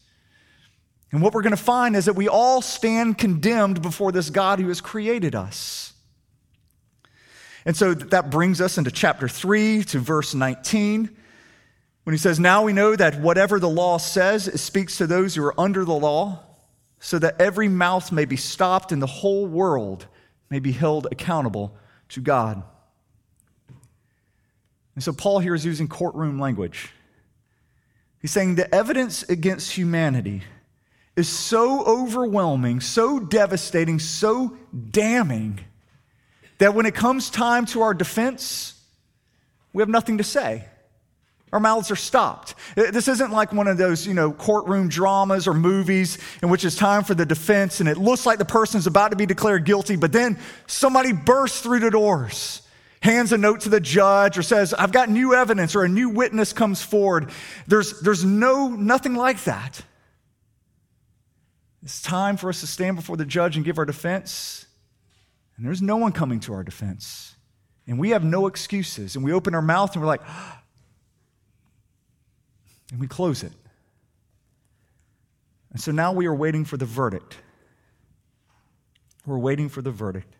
And 1.12 1.22
what 1.22 1.32
we're 1.32 1.42
going 1.42 1.52
to 1.52 1.56
find 1.56 1.94
is 1.94 2.06
that 2.06 2.16
we 2.16 2.26
all 2.26 2.60
stand 2.60 3.18
condemned 3.18 3.82
before 3.82 4.10
this 4.10 4.30
God 4.30 4.58
who 4.58 4.66
has 4.66 4.80
created 4.80 5.36
us. 5.36 5.92
And 7.64 7.76
so 7.76 7.94
that 7.94 8.30
brings 8.30 8.60
us 8.60 8.78
into 8.78 8.90
chapter 8.90 9.28
3 9.28 9.84
to 9.84 10.00
verse 10.00 10.34
19, 10.34 11.16
when 12.02 12.12
he 12.12 12.18
says, 12.18 12.40
Now 12.40 12.64
we 12.64 12.72
know 12.72 12.96
that 12.96 13.20
whatever 13.20 13.60
the 13.60 13.70
law 13.70 13.98
says, 13.98 14.48
it 14.48 14.58
speaks 14.58 14.98
to 14.98 15.06
those 15.06 15.36
who 15.36 15.44
are 15.44 15.58
under 15.58 15.84
the 15.84 15.94
law, 15.94 16.40
so 16.98 17.20
that 17.20 17.40
every 17.40 17.68
mouth 17.68 18.10
may 18.10 18.24
be 18.24 18.36
stopped 18.36 18.90
and 18.90 19.00
the 19.00 19.06
whole 19.06 19.46
world 19.46 20.06
may 20.50 20.58
be 20.58 20.72
held 20.72 21.06
accountable 21.12 21.76
to 22.08 22.20
God. 22.20 22.64
And 24.94 25.02
so 25.02 25.12
Paul 25.12 25.40
here 25.40 25.54
is 25.54 25.64
using 25.64 25.88
courtroom 25.88 26.38
language. 26.38 26.90
He's 28.20 28.30
saying 28.30 28.54
the 28.54 28.72
evidence 28.74 29.22
against 29.24 29.72
humanity 29.72 30.42
is 31.16 31.28
so 31.28 31.84
overwhelming, 31.84 32.80
so 32.80 33.18
devastating, 33.20 33.98
so 33.98 34.56
damning 34.90 35.60
that 36.58 36.74
when 36.74 36.86
it 36.86 36.94
comes 36.94 37.30
time 37.30 37.66
to 37.66 37.82
our 37.82 37.94
defense, 37.94 38.80
we 39.72 39.82
have 39.82 39.88
nothing 39.88 40.18
to 40.18 40.24
say. 40.24 40.64
Our 41.52 41.60
mouths 41.60 41.92
are 41.92 41.96
stopped. 41.96 42.56
This 42.74 43.06
isn't 43.06 43.30
like 43.30 43.52
one 43.52 43.68
of 43.68 43.76
those, 43.76 44.08
you 44.08 44.14
know, 44.14 44.32
courtroom 44.32 44.88
dramas 44.88 45.46
or 45.46 45.54
movies 45.54 46.18
in 46.42 46.48
which 46.48 46.64
it's 46.64 46.74
time 46.74 47.04
for 47.04 47.14
the 47.14 47.24
defense 47.24 47.78
and 47.78 47.88
it 47.88 47.96
looks 47.96 48.26
like 48.26 48.38
the 48.38 48.44
person's 48.44 48.88
about 48.88 49.12
to 49.12 49.16
be 49.16 49.24
declared 49.24 49.64
guilty, 49.64 49.94
but 49.94 50.10
then 50.10 50.36
somebody 50.66 51.12
bursts 51.12 51.60
through 51.60 51.78
the 51.78 51.92
doors, 51.92 52.62
hands 53.04 53.32
a 53.32 53.38
note 53.38 53.60
to 53.60 53.68
the 53.68 53.80
judge 53.80 54.38
or 54.38 54.42
says, 54.42 54.72
I've 54.72 54.90
got 54.90 55.10
new 55.10 55.34
evidence 55.34 55.76
or 55.76 55.84
a 55.84 55.88
new 55.88 56.08
witness 56.08 56.54
comes 56.54 56.82
forward. 56.82 57.30
There's, 57.66 58.00
there's 58.00 58.24
no, 58.24 58.68
nothing 58.68 59.14
like 59.14 59.44
that. 59.44 59.82
It's 61.82 62.00
time 62.00 62.38
for 62.38 62.48
us 62.48 62.60
to 62.60 62.66
stand 62.66 62.96
before 62.96 63.18
the 63.18 63.26
judge 63.26 63.56
and 63.56 63.64
give 63.64 63.76
our 63.76 63.84
defense. 63.84 64.66
And 65.58 65.66
there's 65.66 65.82
no 65.82 65.98
one 65.98 66.12
coming 66.12 66.40
to 66.40 66.54
our 66.54 66.64
defense. 66.64 67.34
And 67.86 67.98
we 67.98 68.10
have 68.10 68.24
no 68.24 68.46
excuses. 68.46 69.16
And 69.16 69.24
we 69.24 69.34
open 69.34 69.54
our 69.54 69.60
mouth 69.60 69.92
and 69.92 70.00
we're 70.00 70.08
like, 70.08 70.22
and 72.90 72.98
we 72.98 73.06
close 73.06 73.42
it. 73.42 73.52
And 75.72 75.80
so 75.80 75.92
now 75.92 76.14
we 76.14 76.24
are 76.24 76.34
waiting 76.34 76.64
for 76.64 76.78
the 76.78 76.86
verdict. 76.86 77.36
We're 79.26 79.38
waiting 79.38 79.68
for 79.68 79.82
the 79.82 79.90
verdict. 79.90 80.34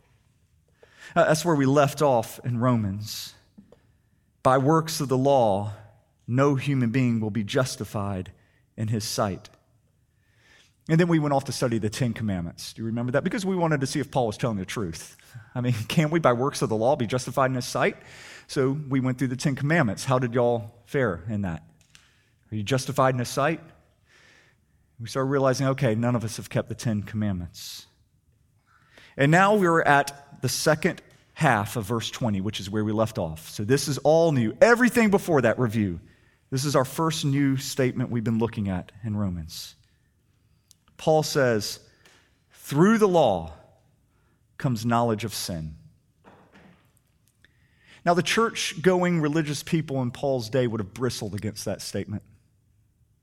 Uh, 1.15 1.25
that's 1.25 1.45
where 1.45 1.55
we 1.55 1.67
left 1.67 2.03
off 2.03 2.41
in 2.45 2.59
Romans. 2.59 3.35
By 4.43 4.59
works 4.59 5.01
of 5.01 5.09
the 5.09 5.19
law, 5.19 5.73
no 6.27 6.55
human 6.55 6.91
being 6.91 7.21
will 7.21 7.31
be 7.31 7.45
justified 7.45 8.33
in 8.77 8.89
his 8.89 9.05
sight. 9.05 9.49
And 10.89 11.01
then 11.01 11.09
we 11.09 11.19
went 11.19 11.33
off 11.33 11.45
to 11.45 11.53
study 11.53 11.79
the 11.79 11.89
Ten 11.89 12.13
Commandments. 12.13 12.75
Do 12.75 12.83
you 12.83 12.87
remember 12.87 13.13
that? 13.13 13.25
Because 13.25 13.47
we 13.47 13.57
wanted 13.57 13.81
to 13.81 13.87
see 13.87 14.01
if 14.01 14.11
Paul 14.11 14.27
was 14.27 14.37
telling 14.37 14.59
the 14.59 14.67
truth. 14.67 15.17
I 15.55 15.61
mean, 15.61 15.73
can 15.89 16.11
we, 16.11 16.21
by 16.21 16.33
works 16.35 16.61
of 16.63 16.69
the 16.69 16.77
law, 16.77 16.97
be 16.97 17.07
justified 17.07 17.47
in 17.47 17.55
his 17.55 17.65
sight? 17.65 17.97
So 18.47 18.73
we 18.89 19.01
went 19.01 19.19
through 19.19 19.29
the 19.29 19.37
Ten 19.37 19.57
Commandments. 19.57 20.05
How 20.05 20.19
did 20.19 20.35
y'all 20.35 20.75
fare 20.85 21.23
in 21.29 21.43
that? 21.43 21.63
Are 22.53 22.57
you 22.57 22.63
justified 22.63 23.15
in 23.15 23.19
his 23.19 23.31
sight? 23.31 23.61
We 25.01 25.09
started 25.09 25.31
realizing, 25.31 25.67
okay, 25.69 25.95
none 25.95 26.15
of 26.15 26.23
us 26.23 26.37
have 26.37 26.51
kept 26.51 26.69
the 26.69 26.75
Ten 26.75 27.03
Commandments. 27.03 27.87
And 29.17 29.31
now 29.31 29.55
we're 29.55 29.83
at 29.83 30.24
the 30.45 30.49
second 30.51 31.01
half 31.33 31.77
of 31.77 31.87
verse 31.87 32.11
20, 32.11 32.43
which 32.43 32.61
is 32.61 32.69
where 32.69 32.85
we 32.85 32.93
left 32.93 33.17
off. 33.17 33.49
So 33.49 33.65
this 33.65 33.89
is 33.89 33.97
all 33.97 34.31
new. 34.31 34.55
Everything 34.61 35.09
before 35.09 35.41
that 35.41 35.59
review. 35.59 36.01
This 36.51 36.67
is 36.67 36.77
our 36.77 36.85
first 36.85 37.25
new 37.25 37.57
statement 37.57 38.11
we've 38.11 38.23
been 38.23 38.39
looking 38.39 38.69
at 38.69 38.93
in 39.05 39.17
Romans. 39.17 39.75
Paul 40.99 41.23
says, 41.23 41.81
through 42.53 42.99
the 42.99 43.09
law 43.09 43.55
comes 44.59 44.85
knowledge 44.85 45.25
of 45.25 45.33
sin. 45.33 45.77
Now, 48.05 48.13
the 48.13 48.23
church 48.23 48.83
going 48.83 49.23
religious 49.23 49.63
people 49.63 50.03
in 50.03 50.11
Paul's 50.11 50.51
day 50.51 50.67
would 50.67 50.81
have 50.81 50.93
bristled 50.93 51.35
against 51.35 51.65
that 51.65 51.81
statement. 51.81 52.23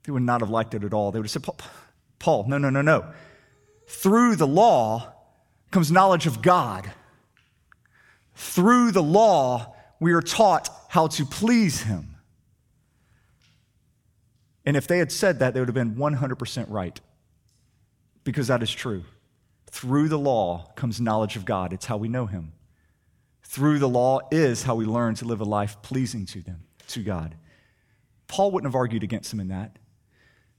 They 0.06 0.12
would 0.12 0.24
not 0.24 0.42
have 0.42 0.50
liked 0.50 0.74
it 0.74 0.84
at 0.84 0.92
all. 0.92 1.12
They 1.12 1.20
would 1.20 1.30
have 1.30 1.44
said, 1.44 1.46
Paul, 2.18 2.46
no, 2.48 2.58
no, 2.58 2.72
no, 2.72 2.82
no. 2.82 3.06
Through 3.88 4.38
the 4.38 4.48
law 4.48 5.14
comes 5.70 5.92
knowledge 5.92 6.26
of 6.26 6.42
God. 6.42 6.92
Through 8.36 8.92
the 8.92 9.04
law, 9.04 9.76
we 10.00 10.14
are 10.14 10.22
taught 10.22 10.70
how 10.90 11.08
to 11.08 11.26
please 11.26 11.84
Him. 11.84 12.16
And 14.66 14.78
if 14.78 14.88
they 14.88 15.00
had 15.00 15.12
said 15.12 15.40
that, 15.40 15.54
they 15.54 15.60
would 15.60 15.70
have 15.70 15.76
been 15.76 15.96
100% 15.96 16.66
right 16.70 17.00
because 18.24 18.48
that 18.48 18.62
is 18.62 18.72
true. 18.72 19.04
Through 19.68 20.10
the 20.10 20.20
law 20.20 20.72
comes 20.76 21.02
knowledge 21.02 21.36
of 21.36 21.46
God. 21.46 21.74
It's 21.74 21.86
how 21.86 21.98
we 21.98 22.08
know 22.08 22.26
Him. 22.26 22.54
Through 23.44 23.80
the 23.80 23.90
law 23.90 24.20
is 24.32 24.64
how 24.64 24.76
we 24.76 24.86
learn 24.86 25.16
to 25.16 25.26
live 25.26 25.42
a 25.42 25.46
life 25.46 25.82
pleasing 25.82 26.26
to 26.28 26.42
them, 26.42 26.64
to 26.88 27.04
God. 27.04 27.36
Paul 28.28 28.52
wouldn't 28.52 28.72
have 28.72 28.76
argued 28.76 29.04
against 29.04 29.34
him 29.34 29.42
in 29.42 29.50
that. 29.50 29.78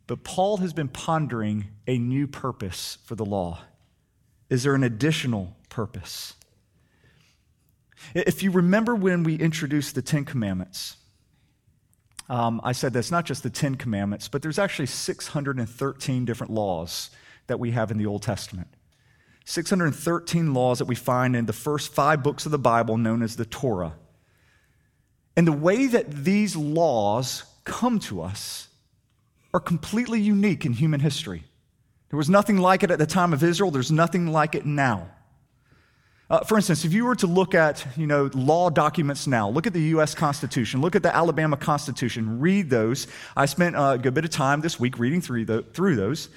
But 0.06 0.24
Paul 0.24 0.58
has 0.58 0.74
been 0.74 0.88
pondering 0.88 1.68
a 1.86 1.96
new 1.96 2.26
purpose 2.26 2.98
for 3.06 3.14
the 3.14 3.24
law. 3.24 3.60
Is 4.50 4.62
there 4.62 4.74
an 4.74 4.84
additional 4.84 5.56
purpose? 5.70 6.34
If 8.14 8.42
you 8.42 8.50
remember 8.50 8.94
when 8.94 9.22
we 9.22 9.36
introduced 9.36 9.94
the 9.94 10.02
Ten 10.02 10.24
Commandments, 10.24 10.96
um, 12.28 12.60
I 12.64 12.72
said 12.72 12.92
that's 12.92 13.10
not 13.10 13.24
just 13.24 13.42
the 13.42 13.50
Ten 13.50 13.74
Commandments, 13.74 14.28
but 14.28 14.42
there's 14.42 14.58
actually 14.58 14.86
613 14.86 16.24
different 16.24 16.52
laws 16.52 17.10
that 17.46 17.58
we 17.58 17.72
have 17.72 17.90
in 17.90 17.98
the 17.98 18.06
Old 18.06 18.22
Testament. 18.22 18.68
613 19.44 20.54
laws 20.54 20.78
that 20.78 20.84
we 20.84 20.94
find 20.94 21.34
in 21.34 21.46
the 21.46 21.52
first 21.52 21.92
five 21.92 22.22
books 22.22 22.46
of 22.46 22.52
the 22.52 22.58
Bible 22.58 22.96
known 22.96 23.22
as 23.22 23.36
the 23.36 23.44
Torah. 23.44 23.94
And 25.36 25.46
the 25.46 25.52
way 25.52 25.86
that 25.86 26.10
these 26.10 26.54
laws 26.54 27.44
come 27.64 27.98
to 28.00 28.22
us 28.22 28.68
are 29.52 29.60
completely 29.60 30.20
unique 30.20 30.64
in 30.64 30.72
human 30.72 31.00
history. 31.00 31.44
There 32.10 32.16
was 32.16 32.30
nothing 32.30 32.58
like 32.58 32.82
it 32.82 32.90
at 32.90 32.98
the 32.98 33.06
time 33.06 33.32
of 33.32 33.42
Israel, 33.42 33.70
there's 33.70 33.92
nothing 33.92 34.26
like 34.28 34.54
it 34.54 34.66
now. 34.66 35.10
Uh, 36.32 36.40
for 36.44 36.56
instance, 36.56 36.86
if 36.86 36.94
you 36.94 37.04
were 37.04 37.14
to 37.14 37.26
look 37.26 37.54
at 37.54 37.86
you 37.94 38.06
know, 38.06 38.30
law 38.32 38.70
documents 38.70 39.26
now, 39.26 39.50
look 39.50 39.66
at 39.66 39.74
the 39.74 39.82
U.S. 39.96 40.14
Constitution, 40.14 40.80
look 40.80 40.96
at 40.96 41.02
the 41.02 41.14
Alabama 41.14 41.58
Constitution, 41.58 42.40
read 42.40 42.70
those. 42.70 43.06
I 43.36 43.44
spent 43.44 43.76
a 43.76 43.98
good 44.00 44.14
bit 44.14 44.24
of 44.24 44.30
time 44.30 44.62
this 44.62 44.80
week 44.80 44.98
reading 44.98 45.20
through, 45.20 45.44
the, 45.44 45.60
through 45.60 45.96
those. 45.96 46.30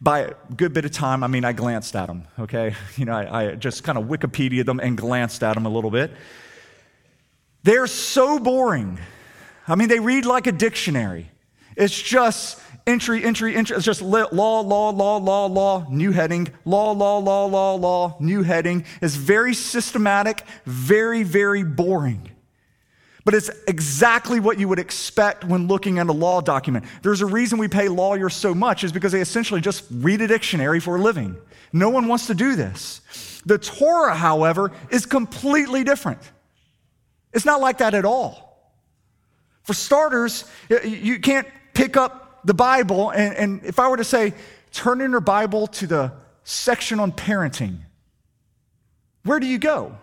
By 0.00 0.20
a 0.20 0.34
good 0.56 0.72
bit 0.72 0.84
of 0.84 0.92
time, 0.92 1.24
I 1.24 1.26
mean 1.26 1.44
I 1.44 1.52
glanced 1.52 1.96
at 1.96 2.06
them, 2.06 2.28
okay? 2.38 2.76
You 2.96 3.06
know, 3.06 3.12
I, 3.12 3.46
I 3.46 3.54
just 3.56 3.82
kind 3.82 3.98
of 3.98 4.04
Wikipedia 4.04 4.64
them 4.64 4.78
and 4.78 4.96
glanced 4.96 5.42
at 5.42 5.54
them 5.54 5.66
a 5.66 5.68
little 5.68 5.90
bit. 5.90 6.12
They're 7.64 7.88
so 7.88 8.38
boring. 8.38 9.00
I 9.66 9.74
mean, 9.74 9.88
they 9.88 9.98
read 9.98 10.26
like 10.26 10.46
a 10.46 10.52
dictionary. 10.52 11.28
It's 11.76 12.00
just 12.00 12.60
entry, 12.86 13.24
entry, 13.24 13.54
entry. 13.54 13.76
It's 13.76 13.84
just 13.84 14.02
law, 14.02 14.26
law, 14.32 14.60
law, 14.60 15.16
law, 15.18 15.46
law, 15.46 15.86
new 15.90 16.12
heading, 16.12 16.48
law, 16.64 16.92
law, 16.92 17.18
law, 17.18 17.46
law, 17.46 17.74
law, 17.74 18.16
new 18.20 18.42
heading. 18.42 18.84
It's 19.00 19.14
very 19.14 19.54
systematic, 19.54 20.44
very, 20.66 21.22
very 21.22 21.62
boring. 21.62 22.30
But 23.24 23.34
it's 23.34 23.50
exactly 23.68 24.40
what 24.40 24.58
you 24.58 24.66
would 24.68 24.78
expect 24.78 25.44
when 25.44 25.68
looking 25.68 25.98
at 25.98 26.08
a 26.08 26.12
law 26.12 26.40
document. 26.40 26.86
There's 27.02 27.20
a 27.20 27.26
reason 27.26 27.58
we 27.58 27.68
pay 27.68 27.88
lawyers 27.88 28.34
so 28.34 28.54
much, 28.54 28.82
is 28.82 28.92
because 28.92 29.12
they 29.12 29.20
essentially 29.20 29.60
just 29.60 29.84
read 29.90 30.20
a 30.22 30.26
dictionary 30.26 30.80
for 30.80 30.96
a 30.96 31.00
living. 31.00 31.36
No 31.72 31.90
one 31.90 32.08
wants 32.08 32.26
to 32.28 32.34
do 32.34 32.56
this. 32.56 33.02
The 33.44 33.58
Torah, 33.58 34.14
however, 34.14 34.72
is 34.90 35.06
completely 35.06 35.84
different. 35.84 36.20
It's 37.32 37.44
not 37.44 37.60
like 37.60 37.78
that 37.78 37.94
at 37.94 38.04
all. 38.04 38.74
For 39.62 39.74
starters, 39.74 40.44
you 40.84 41.20
can't 41.20 41.46
pick 41.74 41.96
up 41.96 42.29
the 42.44 42.54
Bible, 42.54 43.10
and, 43.10 43.34
and 43.34 43.64
if 43.64 43.78
I 43.78 43.88
were 43.88 43.96
to 43.96 44.04
say, 44.04 44.34
turn 44.72 45.00
in 45.00 45.10
your 45.10 45.20
Bible 45.20 45.66
to 45.68 45.86
the 45.86 46.12
section 46.44 47.00
on 47.00 47.12
parenting, 47.12 47.78
where 49.24 49.40
do 49.40 49.46
you 49.46 49.58
go? 49.58 49.96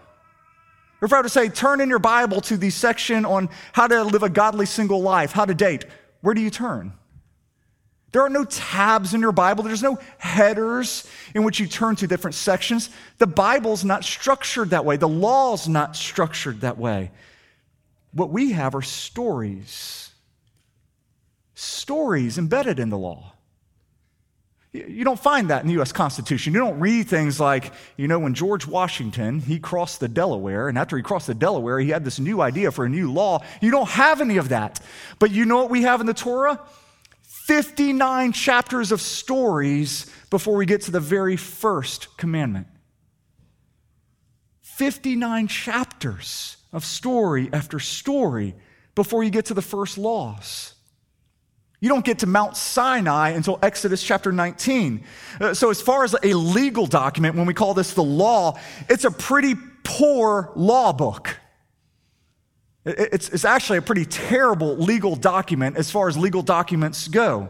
Or 1.01 1.05
if 1.05 1.13
I 1.13 1.17
were 1.17 1.23
to 1.23 1.29
say, 1.29 1.49
turn 1.49 1.81
in 1.81 1.89
your 1.89 1.99
Bible 1.99 2.41
to 2.41 2.57
the 2.57 2.69
section 2.69 3.25
on 3.25 3.49
how 3.73 3.87
to 3.87 4.03
live 4.03 4.23
a 4.23 4.29
godly 4.29 4.65
single 4.65 5.01
life, 5.01 5.31
how 5.31 5.45
to 5.45 5.53
date, 5.53 5.85
where 6.21 6.33
do 6.33 6.41
you 6.41 6.49
turn? 6.49 6.93
There 8.11 8.21
are 8.21 8.29
no 8.29 8.45
tabs 8.45 9.13
in 9.13 9.21
your 9.21 9.31
Bible. 9.31 9.63
There's 9.63 9.83
no 9.83 9.99
headers 10.17 11.07
in 11.35 11.43
which 11.43 11.59
you 11.59 11.67
turn 11.67 11.95
to 11.97 12.07
different 12.07 12.35
sections. 12.35 12.89
The 13.17 13.27
Bible's 13.27 13.83
not 13.83 14.03
structured 14.03 14.71
that 14.71 14.85
way. 14.85 14.97
The 14.97 15.07
law's 15.07 15.67
not 15.67 15.95
structured 15.95 16.61
that 16.61 16.77
way. 16.77 17.11
What 18.13 18.29
we 18.29 18.53
have 18.53 18.73
are 18.75 18.81
stories 18.81 20.06
stories 21.57 22.37
embedded 22.37 22.77
in 22.79 22.89
the 22.89 22.97
law. 22.97 23.33
You 24.71 25.03
don't 25.03 25.19
find 25.19 25.49
that 25.49 25.63
in 25.63 25.67
the 25.67 25.81
US 25.81 25.91
Constitution. 25.91 26.53
You 26.53 26.59
don't 26.59 26.79
read 26.79 27.07
things 27.07 27.39
like, 27.39 27.73
you 27.95 28.07
know, 28.07 28.19
when 28.19 28.35
George 28.35 28.67
Washington, 28.67 29.39
he 29.39 29.57
crossed 29.57 29.99
the 29.99 30.07
Delaware, 30.07 30.69
and 30.69 30.77
after 30.77 30.97
he 30.97 31.03
crossed 31.03 31.25
the 31.25 31.33
Delaware, 31.33 31.79
he 31.79 31.89
had 31.89 32.05
this 32.05 32.19
new 32.19 32.41
idea 32.41 32.71
for 32.71 32.85
a 32.85 32.89
new 32.89 33.11
law. 33.11 33.39
You 33.59 33.71
don't 33.71 33.89
have 33.89 34.21
any 34.21 34.37
of 34.37 34.49
that. 34.49 34.79
But 35.17 35.31
you 35.31 35.45
know 35.45 35.57
what 35.57 35.71
we 35.71 35.81
have 35.81 35.99
in 35.99 36.05
the 36.05 36.13
Torah? 36.13 36.61
59 37.23 38.33
chapters 38.33 38.91
of 38.91 39.01
stories 39.01 40.05
before 40.29 40.57
we 40.57 40.65
get 40.67 40.81
to 40.81 40.91
the 40.91 40.99
very 40.99 41.37
first 41.37 42.15
commandment. 42.17 42.67
59 44.61 45.47
chapters 45.47 46.57
of 46.71 46.85
story 46.85 47.49
after 47.51 47.79
story 47.79 48.53
before 48.93 49.23
you 49.23 49.31
get 49.31 49.45
to 49.45 49.55
the 49.55 49.61
first 49.63 49.97
laws. 49.97 50.75
You 51.79 51.89
don't 51.89 52.03
get 52.03 52.19
to 52.19 52.27
Mount 52.27 52.57
Sinai 52.57 53.29
until 53.29 53.59
Exodus 53.61 54.01
chapter 54.01 54.31
19. 54.31 55.03
Uh, 55.39 55.53
so, 55.53 55.69
as 55.69 55.79
far 55.79 56.03
as 56.03 56.15
a 56.23 56.33
legal 56.33 56.87
document, 56.87 57.35
when 57.35 57.45
we 57.45 57.53
call 57.53 57.73
this 57.75 57.93
the 57.93 58.03
law, 58.03 58.59
it's 58.89 59.05
a 59.05 59.11
pretty 59.11 59.53
poor 59.83 60.51
law 60.55 60.91
book. 60.91 61.37
It's, 62.83 63.29
it's 63.29 63.45
actually 63.45 63.77
a 63.77 63.81
pretty 63.81 64.05
terrible 64.05 64.77
legal 64.77 65.15
document 65.15 65.77
as 65.77 65.91
far 65.91 66.07
as 66.07 66.17
legal 66.17 66.41
documents 66.41 67.07
go. 67.07 67.49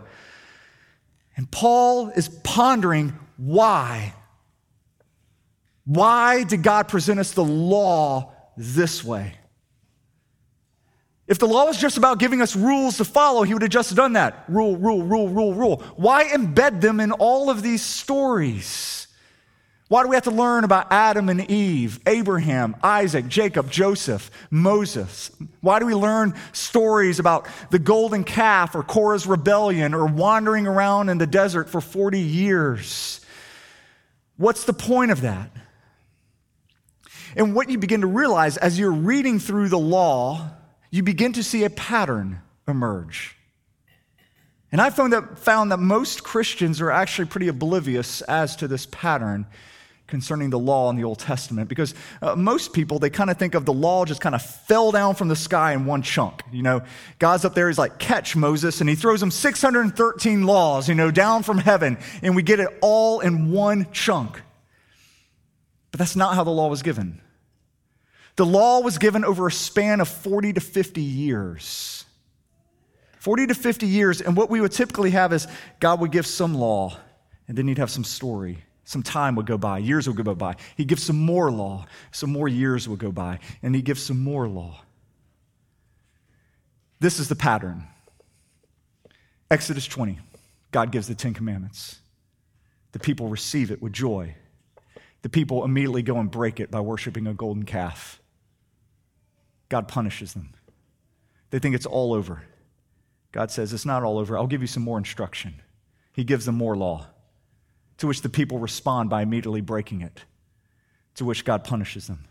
And 1.38 1.50
Paul 1.50 2.10
is 2.10 2.28
pondering 2.28 3.18
why. 3.38 4.14
Why 5.86 6.44
did 6.44 6.64
God 6.64 6.90
present 6.90 7.20
us 7.20 7.32
the 7.32 7.46
law 7.46 8.34
this 8.58 9.04
way? 9.04 9.37
If 11.28 11.40
the 11.40 11.48
law 11.48 11.66
was 11.66 11.78
just 11.78 11.98
about 11.98 12.20
giving 12.20 12.42
us 12.42 12.56
rules 12.56 12.98
to 12.98 13.06
follow, 13.06 13.44
he 13.44 13.54
would 13.54 13.62
have 13.62 13.72
just 13.72 13.94
done 13.96 14.14
that. 14.14 14.46
Rule, 14.48 14.78
rule, 14.78 15.04
rule, 15.04 15.28
rule, 15.28 15.54
rule. 15.54 15.84
Why 15.98 16.24
embed 16.26 16.80
them 16.80 17.02
in 17.02 17.12
all 17.12 17.50
of 17.50 17.62
these 17.62 17.82
stories? 17.82 19.08
Why 19.90 20.04
do 20.04 20.10
we 20.10 20.16
have 20.16 20.24
to 20.26 20.32
learn 20.32 20.64
about 20.64 20.88
Adam 20.92 21.30
and 21.30 21.50
Eve, 21.50 22.00
Abraham, 22.06 22.76
Isaac, 22.84 23.28
Jacob, 23.28 23.72
Joseph, 23.72 24.30
Moses? 24.50 25.32
Why 25.62 25.80
do 25.80 25.86
we 25.86 25.96
learn 25.96 26.34
stories 26.52 27.20
about 27.20 27.48
the 27.72 27.80
golden 27.80 28.26
calf 28.26 28.76
or 28.76 28.84
Korah's 28.84 29.26
rebellion 29.26 29.94
or 29.94 30.06
wandering 30.06 30.68
around 30.68 31.08
in 31.10 31.18
the 31.18 31.28
desert 31.28 31.70
for 31.70 31.80
40 31.80 32.20
years? 32.20 33.22
What's 34.36 34.66
the 34.66 34.74
point 34.74 35.12
of 35.12 35.22
that? 35.22 35.52
And 37.36 37.56
what 37.56 37.70
you 37.70 37.78
begin 37.78 38.02
to 38.02 38.08
realize 38.08 38.58
as 38.58 38.78
you're 38.78 38.92
reading 38.92 39.40
through 39.40 39.70
the 39.70 39.80
law, 39.80 40.50
you 40.90 41.04
begin 41.04 41.34
to 41.34 41.44
see 41.44 41.64
a 41.64 41.70
pattern 41.70 42.42
emerge. 42.68 43.36
And 44.72 44.82
I 44.82 44.90
found 44.90 45.14
that, 45.14 45.40
found 45.40 45.72
that 45.72 45.80
most 45.80 46.24
Christians 46.24 46.82
are 46.82 46.92
actually 46.92 47.28
pretty 47.28 47.48
oblivious 47.48 48.22
as 48.24 48.56
to 48.58 48.68
this 48.68 48.86
pattern 48.86 49.46
concerning 50.08 50.50
the 50.50 50.60
law 50.60 50.90
in 50.90 50.96
the 50.96 51.04
Old 51.04 51.20
Testament 51.20 51.68
because 51.68 51.94
uh, 52.22 52.36
most 52.36 52.74
people, 52.74 52.98
they 52.98 53.10
kind 53.10 53.30
of 53.30 53.38
think 53.38 53.56
of 53.56 53.66
the 53.66 53.74
law 53.74 54.06
just 54.06 54.22
kind 54.22 54.36
of 54.36 54.42
fell 54.42 54.92
down 54.92 55.16
from 55.16 55.28
the 55.28 55.36
sky 55.36 55.74
in 55.74 55.86
one 55.86 56.02
chunk. 56.02 56.42
You 56.52 56.64
know, 56.64 56.82
God's 57.20 57.46
up 57.46 57.54
there, 57.54 57.68
he's 57.68 57.78
like, 57.78 58.00
catch 58.00 58.36
Moses, 58.36 58.80
and 58.80 58.90
he 58.90 58.96
throws 58.96 59.22
him 59.22 59.32
613 59.32 60.44
laws, 60.46 60.88
you 60.88 60.96
know, 60.96 61.12
down 61.12 61.44
from 61.44 61.58
heaven, 61.58 61.98
and 62.22 62.36
we 62.36 62.42
get 62.42 62.60
it 62.60 62.70
all 62.82 63.20
in 63.20 63.52
one 63.52 63.88
chunk. 63.92 64.42
But 65.92 66.00
that's 66.00 66.16
not 66.16 66.36
how 66.36 66.44
the 66.44 66.52
law 66.52 66.70
was 66.70 66.82
given. 66.82 67.22
The 68.38 68.46
law 68.46 68.82
was 68.82 69.00
given 69.00 69.26
over 69.26 69.48
a 69.48 69.52
span 69.52 70.00
of 70.00 70.08
40 70.08 70.54
to 70.54 70.62
50 70.62 71.02
years. 71.02 72.06
40 73.20 73.48
to 73.48 73.56
50 73.56 73.88
years, 73.88 74.22
and 74.22 74.38
what 74.38 74.50
we 74.50 74.62
would 74.62 74.72
typically 74.72 75.10
have 75.10 75.34
is 75.34 75.48
God 75.80 76.00
would 76.00 76.12
give 76.12 76.26
some 76.26 76.54
law, 76.54 76.96
and 77.48 77.58
then 77.58 77.68
he'd 77.68 77.80
have 77.80 77.90
some 77.90 78.04
story. 78.04 78.60
Some 78.86 79.04
time 79.04 79.36
would 79.36 79.48
go 79.48 79.58
by, 79.58 79.80
years 79.80 80.08
would 80.08 80.24
go 80.24 80.36
by. 80.36 80.56
He'd 80.78 80.88
give 80.88 81.00
some 81.00 81.18
more 81.18 81.52
law, 81.52 81.88
some 82.12 82.32
more 82.32 82.48
years 82.48 82.88
would 82.88 83.00
go 83.00 83.12
by, 83.12 83.40
and 83.62 83.76
he'd 83.76 83.84
give 83.84 84.00
some 84.00 84.24
more 84.24 84.48
law. 84.48 84.82
This 87.00 87.20
is 87.20 87.28
the 87.28 87.36
pattern. 87.36 87.86
Exodus 89.50 89.88
20, 89.88 90.20
God 90.72 90.92
gives 90.92 91.08
the 91.08 91.16
Ten 91.16 91.34
Commandments. 91.34 92.00
The 92.92 93.00
people 93.00 93.30
receive 93.30 93.72
it 93.72 93.82
with 93.82 93.94
joy. 93.94 94.36
The 95.24 95.30
people 95.30 95.66
immediately 95.66 96.04
go 96.04 96.20
and 96.20 96.30
break 96.30 96.60
it 96.60 96.70
by 96.70 96.82
worshiping 96.82 97.26
a 97.26 97.34
golden 97.34 97.64
calf. 97.64 98.22
God 99.70 99.88
punishes 99.88 100.34
them. 100.34 100.54
They 101.50 101.60
think 101.60 101.76
it's 101.76 101.86
all 101.86 102.14
over. 102.14 102.44
God 103.32 103.52
says, 103.52 103.74
It's 103.74 103.86
not 103.86 104.04
all 104.04 104.18
over. 104.18 104.38
I'll 104.38 104.48
give 104.48 104.62
you 104.62 104.68
some 104.68 104.84
more 104.84 104.98
instruction. 104.98 105.62
He 106.14 106.24
gives 106.24 106.46
them 106.46 106.56
more 106.56 106.76
law, 106.76 107.08
to 107.98 108.08
which 108.08 108.22
the 108.22 108.30
people 108.30 108.60
respond 108.60 109.10
by 109.10 109.22
immediately 109.22 109.62
breaking 109.62 110.02
it, 110.02 110.24
to 111.16 111.26
which 111.26 111.46
God 111.46 111.64
punishes 111.64 112.08
them. 112.08 112.26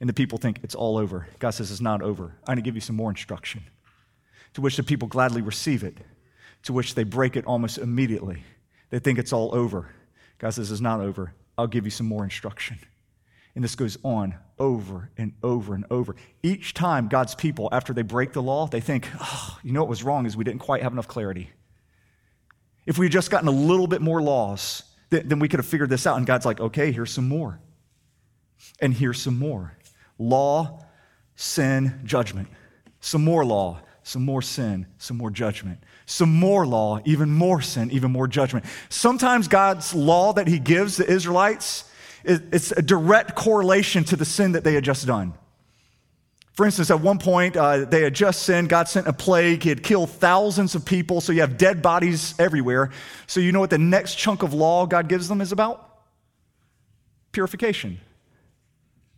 And 0.00 0.08
the 0.08 0.14
people 0.14 0.38
think 0.38 0.60
it's 0.62 0.74
all 0.74 0.96
over. 0.96 1.26
God 1.38 1.50
says, 1.50 1.70
It's 1.70 1.80
not 1.80 2.02
over. 2.02 2.36
I'm 2.46 2.54
going 2.54 2.56
to 2.56 2.62
give 2.62 2.74
you 2.74 2.80
some 2.80 2.96
more 2.96 3.10
instruction, 3.10 3.64
to 4.54 4.60
which 4.60 4.76
the 4.76 4.82
people 4.82 5.08
gladly 5.08 5.42
receive 5.42 5.82
it, 5.82 5.98
to 6.64 6.72
which 6.72 6.94
they 6.94 7.04
break 7.04 7.36
it 7.36 7.44
almost 7.44 7.78
immediately. 7.78 8.44
They 8.90 8.98
think 8.98 9.18
it's 9.18 9.32
all 9.32 9.54
over. 9.54 9.90
God 10.38 10.50
says, 10.50 10.70
It's 10.70 10.80
not 10.80 11.00
over. 11.00 11.34
I'll 11.56 11.66
give 11.66 11.84
you 11.84 11.90
some 11.90 12.06
more 12.06 12.22
instruction. 12.22 12.78
And 13.58 13.64
this 13.64 13.74
goes 13.74 13.98
on 14.04 14.36
over 14.60 15.10
and 15.18 15.32
over 15.42 15.74
and 15.74 15.84
over. 15.90 16.14
Each 16.44 16.74
time 16.74 17.08
God's 17.08 17.34
people, 17.34 17.68
after 17.72 17.92
they 17.92 18.02
break 18.02 18.32
the 18.32 18.40
law, 18.40 18.68
they 18.68 18.78
think, 18.78 19.08
oh, 19.20 19.58
you 19.64 19.72
know 19.72 19.80
what 19.80 19.88
was 19.88 20.04
wrong 20.04 20.26
is 20.26 20.36
we 20.36 20.44
didn't 20.44 20.60
quite 20.60 20.84
have 20.84 20.92
enough 20.92 21.08
clarity. 21.08 21.50
If 22.86 22.98
we 22.98 23.06
had 23.06 23.12
just 23.12 23.32
gotten 23.32 23.48
a 23.48 23.50
little 23.50 23.88
bit 23.88 24.00
more 24.00 24.22
laws, 24.22 24.84
then 25.10 25.40
we 25.40 25.48
could 25.48 25.58
have 25.58 25.66
figured 25.66 25.90
this 25.90 26.06
out. 26.06 26.16
And 26.18 26.24
God's 26.24 26.46
like, 26.46 26.60
okay, 26.60 26.92
here's 26.92 27.10
some 27.10 27.28
more. 27.28 27.58
And 28.80 28.94
here's 28.94 29.20
some 29.20 29.40
more 29.40 29.76
law, 30.18 30.84
sin, 31.34 32.00
judgment. 32.04 32.46
Some 33.00 33.24
more 33.24 33.44
law, 33.44 33.80
some 34.04 34.24
more 34.24 34.40
sin, 34.40 34.86
some 34.98 35.16
more 35.16 35.32
judgment. 35.32 35.82
Some 36.06 36.32
more 36.32 36.64
law, 36.64 37.00
even 37.04 37.28
more 37.28 37.60
sin, 37.60 37.90
even 37.90 38.12
more 38.12 38.28
judgment. 38.28 38.66
Sometimes 38.88 39.48
God's 39.48 39.96
law 39.96 40.32
that 40.34 40.46
He 40.46 40.60
gives 40.60 40.96
the 40.96 41.10
Israelites 41.10 41.86
it's 42.24 42.72
a 42.72 42.82
direct 42.82 43.34
correlation 43.34 44.04
to 44.04 44.16
the 44.16 44.24
sin 44.24 44.52
that 44.52 44.64
they 44.64 44.74
had 44.74 44.84
just 44.84 45.06
done. 45.06 45.34
For 46.58 46.66
instance, 46.66 46.90
at 46.90 47.00
one 47.00 47.18
point, 47.18 47.56
uh, 47.56 47.84
they 47.84 48.02
had 48.02 48.14
just 48.14 48.42
sinned. 48.42 48.68
God 48.68 48.88
sent 48.88 49.06
a 49.06 49.12
plague. 49.12 49.62
He 49.62 49.68
had 49.68 49.84
killed 49.84 50.10
thousands 50.10 50.74
of 50.74 50.84
people. 50.84 51.20
So 51.20 51.30
you 51.30 51.40
have 51.42 51.56
dead 51.56 51.82
bodies 51.82 52.34
everywhere. 52.36 52.90
So 53.28 53.38
you 53.38 53.52
know 53.52 53.60
what 53.60 53.70
the 53.70 53.78
next 53.78 54.16
chunk 54.16 54.42
of 54.42 54.52
law 54.52 54.84
God 54.84 55.08
gives 55.08 55.28
them 55.28 55.40
is 55.40 55.52
about? 55.52 55.88
Purification. 57.30 58.00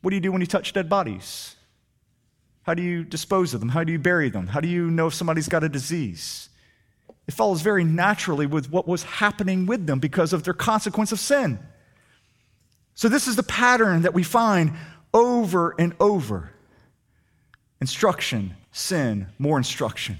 What 0.02 0.10
do 0.10 0.16
you 0.16 0.20
do 0.20 0.32
when 0.32 0.42
you 0.42 0.46
touch 0.46 0.74
dead 0.74 0.90
bodies? 0.90 1.56
How 2.64 2.74
do 2.74 2.82
you 2.82 3.04
dispose 3.04 3.54
of 3.54 3.60
them? 3.60 3.70
How 3.70 3.84
do 3.84 3.92
you 3.92 3.98
bury 3.98 4.28
them? 4.28 4.46
How 4.46 4.60
do 4.60 4.68
you 4.68 4.90
know 4.90 5.06
if 5.06 5.14
somebody's 5.14 5.48
got 5.48 5.64
a 5.64 5.68
disease? 5.70 6.50
It 7.26 7.32
follows 7.32 7.62
very 7.62 7.84
naturally 7.84 8.44
with 8.44 8.70
what 8.70 8.86
was 8.86 9.02
happening 9.02 9.64
with 9.64 9.86
them 9.86 9.98
because 9.98 10.34
of 10.34 10.42
their 10.42 10.52
consequence 10.52 11.10
of 11.10 11.18
sin. 11.18 11.58
So, 13.00 13.08
this 13.08 13.26
is 13.26 13.34
the 13.34 13.42
pattern 13.42 14.02
that 14.02 14.12
we 14.12 14.22
find 14.22 14.74
over 15.14 15.74
and 15.78 15.94
over 15.98 16.50
instruction, 17.80 18.56
sin, 18.72 19.28
more 19.38 19.56
instruction, 19.56 20.18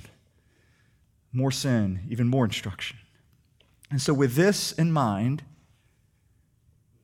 more 1.31 1.51
sin, 1.51 2.01
even 2.09 2.27
more 2.27 2.47
instruction. 2.47 2.97
And 3.91 4.01
so, 4.01 4.15
with 4.15 4.35
this 4.35 4.73
in 4.73 4.93
mind, 4.93 5.43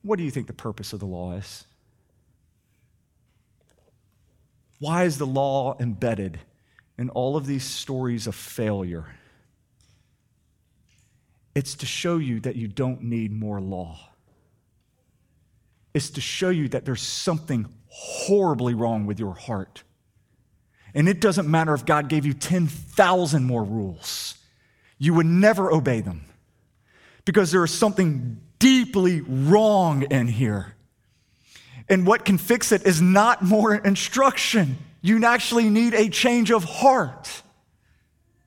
what 0.00 0.16
do 0.16 0.24
you 0.24 0.30
think 0.30 0.46
the 0.46 0.54
purpose 0.54 0.94
of 0.94 1.00
the 1.00 1.04
law 1.04 1.34
is? 1.34 1.66
Why 4.78 5.04
is 5.04 5.18
the 5.18 5.26
law 5.26 5.76
embedded 5.78 6.40
in 6.96 7.10
all 7.10 7.36
of 7.36 7.44
these 7.44 7.64
stories 7.64 8.26
of 8.26 8.34
failure? 8.34 9.14
It's 11.54 11.74
to 11.74 11.84
show 11.84 12.16
you 12.16 12.40
that 12.40 12.56
you 12.56 12.66
don't 12.66 13.02
need 13.02 13.30
more 13.30 13.60
law 13.60 14.15
is 15.96 16.10
to 16.10 16.20
show 16.20 16.50
you 16.50 16.68
that 16.68 16.84
there's 16.84 17.00
something 17.00 17.66
horribly 17.88 18.74
wrong 18.74 19.06
with 19.06 19.18
your 19.18 19.32
heart. 19.32 19.82
And 20.94 21.08
it 21.08 21.22
doesn't 21.22 21.50
matter 21.50 21.72
if 21.72 21.86
God 21.86 22.10
gave 22.10 22.26
you 22.26 22.34
10,000 22.34 23.44
more 23.44 23.64
rules, 23.64 24.34
you 24.98 25.14
would 25.14 25.24
never 25.24 25.72
obey 25.72 26.02
them 26.02 26.26
because 27.24 27.50
there 27.50 27.64
is 27.64 27.70
something 27.70 28.38
deeply 28.58 29.22
wrong 29.22 30.02
in 30.02 30.28
here. 30.28 30.74
And 31.88 32.06
what 32.06 32.26
can 32.26 32.36
fix 32.36 32.72
it 32.72 32.86
is 32.86 33.00
not 33.00 33.42
more 33.42 33.74
instruction. 33.74 34.76
You 35.00 35.24
actually 35.24 35.70
need 35.70 35.94
a 35.94 36.10
change 36.10 36.50
of 36.50 36.64
heart. 36.64 37.42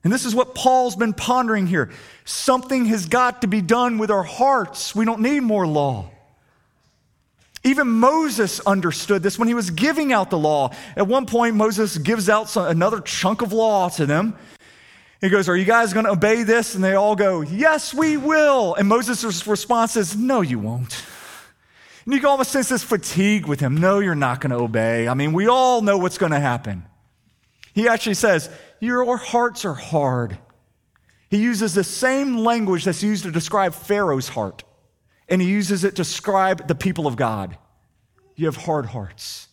And 0.04 0.12
this 0.12 0.24
is 0.24 0.36
what 0.36 0.54
Paul's 0.54 0.94
been 0.94 1.14
pondering 1.14 1.66
here. 1.66 1.90
Something 2.24 2.86
has 2.86 3.06
got 3.06 3.40
to 3.40 3.48
be 3.48 3.60
done 3.60 3.98
with 3.98 4.12
our 4.12 4.22
hearts. 4.22 4.94
We 4.94 5.04
don't 5.04 5.20
need 5.20 5.40
more 5.40 5.66
law. 5.66 6.12
Even 7.62 7.88
Moses 7.88 8.60
understood 8.60 9.22
this 9.22 9.38
when 9.38 9.48
he 9.48 9.54
was 9.54 9.70
giving 9.70 10.12
out 10.12 10.30
the 10.30 10.38
law. 10.38 10.70
At 10.96 11.06
one 11.06 11.26
point, 11.26 11.56
Moses 11.56 11.98
gives 11.98 12.28
out 12.28 12.48
some, 12.48 12.66
another 12.66 13.00
chunk 13.00 13.42
of 13.42 13.52
law 13.52 13.90
to 13.90 14.06
them. 14.06 14.36
He 15.20 15.28
goes, 15.28 15.48
Are 15.48 15.56
you 15.56 15.66
guys 15.66 15.92
going 15.92 16.06
to 16.06 16.12
obey 16.12 16.42
this? 16.42 16.74
And 16.74 16.82
they 16.82 16.94
all 16.94 17.14
go, 17.14 17.42
Yes, 17.42 17.92
we 17.92 18.16
will. 18.16 18.74
And 18.74 18.88
Moses' 18.88 19.46
response 19.46 19.96
is, 19.96 20.16
No, 20.16 20.40
you 20.40 20.58
won't. 20.58 21.04
And 22.06 22.14
you 22.14 22.20
can 22.20 22.30
almost 22.30 22.50
sense 22.50 22.70
this 22.70 22.82
fatigue 22.82 23.46
with 23.46 23.60
him. 23.60 23.76
No, 23.76 23.98
you're 23.98 24.14
not 24.14 24.40
going 24.40 24.50
to 24.50 24.56
obey. 24.56 25.06
I 25.06 25.12
mean, 25.12 25.34
we 25.34 25.46
all 25.46 25.82
know 25.82 25.98
what's 25.98 26.16
going 26.16 26.32
to 26.32 26.40
happen. 26.40 26.84
He 27.74 27.88
actually 27.88 28.14
says, 28.14 28.48
Your 28.80 29.18
hearts 29.18 29.66
are 29.66 29.74
hard. 29.74 30.38
He 31.28 31.36
uses 31.36 31.74
the 31.74 31.84
same 31.84 32.38
language 32.38 32.84
that's 32.84 33.02
used 33.02 33.24
to 33.24 33.30
describe 33.30 33.74
Pharaoh's 33.74 34.28
heart, 34.28 34.64
and 35.30 35.40
he 35.40 35.48
uses 35.48 35.84
it 35.84 35.92
to 35.92 36.02
describe 36.02 36.66
the 36.68 36.74
people 36.74 37.06
of 37.06 37.16
God. 37.16 37.56
You 38.34 38.46
have 38.46 38.56
hard 38.56 38.86
hearts. 38.86 39.48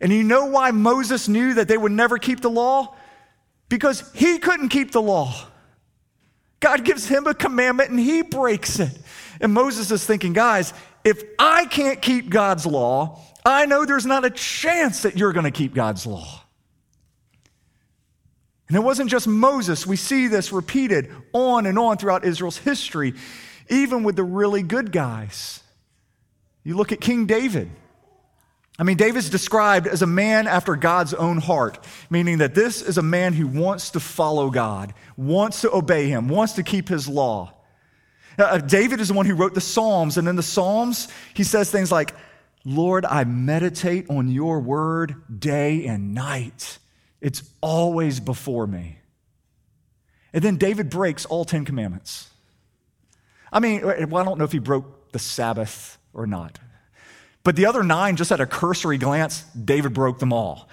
And 0.00 0.12
you 0.12 0.22
know 0.22 0.46
why 0.46 0.70
Moses 0.70 1.28
knew 1.28 1.54
that 1.54 1.68
they 1.68 1.78
would 1.78 1.92
never 1.92 2.18
keep 2.18 2.40
the 2.40 2.50
law? 2.50 2.94
Because 3.68 4.08
he 4.14 4.38
couldn't 4.38 4.68
keep 4.68 4.92
the 4.92 5.02
law. 5.02 5.34
God 6.60 6.84
gives 6.84 7.08
him 7.08 7.26
a 7.26 7.34
commandment 7.34 7.90
and 7.90 7.98
he 7.98 8.22
breaks 8.22 8.78
it. 8.78 8.96
And 9.40 9.52
Moses 9.52 9.90
is 9.90 10.04
thinking, 10.04 10.32
guys, 10.32 10.72
if 11.04 11.22
I 11.38 11.66
can't 11.66 12.02
keep 12.02 12.30
God's 12.30 12.66
law, 12.66 13.20
I 13.44 13.66
know 13.66 13.84
there's 13.84 14.06
not 14.06 14.24
a 14.24 14.30
chance 14.30 15.02
that 15.02 15.16
you're 15.16 15.32
going 15.32 15.44
to 15.44 15.50
keep 15.50 15.74
God's 15.74 16.06
law. 16.06 16.42
And 18.68 18.76
it 18.76 18.80
wasn't 18.80 19.10
just 19.10 19.28
Moses. 19.28 19.86
We 19.86 19.96
see 19.96 20.26
this 20.26 20.52
repeated 20.52 21.12
on 21.32 21.66
and 21.66 21.78
on 21.78 21.98
throughout 21.98 22.24
Israel's 22.24 22.58
history, 22.58 23.14
even 23.68 24.02
with 24.02 24.16
the 24.16 24.24
really 24.24 24.62
good 24.62 24.92
guys. 24.92 25.62
You 26.64 26.76
look 26.76 26.92
at 26.92 27.00
King 27.00 27.26
David. 27.26 27.70
I 28.78 28.82
mean, 28.82 28.96
David's 28.96 29.30
described 29.30 29.86
as 29.86 30.02
a 30.02 30.06
man 30.06 30.46
after 30.46 30.76
God's 30.76 31.14
own 31.14 31.38
heart, 31.38 31.82
meaning 32.10 32.38
that 32.38 32.54
this 32.54 32.82
is 32.82 32.98
a 32.98 33.02
man 33.02 33.32
who 33.32 33.46
wants 33.46 33.90
to 33.90 34.00
follow 34.00 34.50
God, 34.50 34.92
wants 35.16 35.62
to 35.62 35.74
obey 35.74 36.08
him, 36.08 36.28
wants 36.28 36.54
to 36.54 36.62
keep 36.62 36.88
his 36.88 37.08
law. 37.08 37.54
Uh, 38.38 38.42
uh 38.42 38.58
David 38.58 39.00
is 39.00 39.08
the 39.08 39.14
one 39.14 39.24
who 39.24 39.34
wrote 39.34 39.54
the 39.54 39.60
Psalms, 39.62 40.18
and 40.18 40.28
in 40.28 40.36
the 40.36 40.42
Psalms, 40.42 41.08
he 41.32 41.42
says 41.42 41.70
things 41.70 41.90
like, 41.90 42.14
Lord, 42.64 43.06
I 43.06 43.24
meditate 43.24 44.10
on 44.10 44.28
your 44.28 44.60
word 44.60 45.14
day 45.38 45.86
and 45.86 46.14
night. 46.14 46.78
It's 47.20 47.42
always 47.60 48.20
before 48.20 48.66
me. 48.66 48.98
And 50.32 50.42
then 50.42 50.56
David 50.56 50.90
breaks 50.90 51.24
all 51.24 51.44
10 51.44 51.64
commandments. 51.64 52.28
I 53.52 53.60
mean, 53.60 53.82
well, 53.84 54.22
I 54.22 54.24
don't 54.24 54.38
know 54.38 54.44
if 54.44 54.52
he 54.52 54.58
broke 54.58 55.12
the 55.12 55.18
Sabbath 55.18 55.98
or 56.12 56.26
not. 56.26 56.58
But 57.44 57.54
the 57.54 57.66
other 57.66 57.82
nine, 57.82 58.16
just 58.16 58.32
at 58.32 58.40
a 58.40 58.46
cursory 58.46 58.98
glance, 58.98 59.42
David 59.52 59.94
broke 59.94 60.18
them 60.18 60.32
all. 60.32 60.68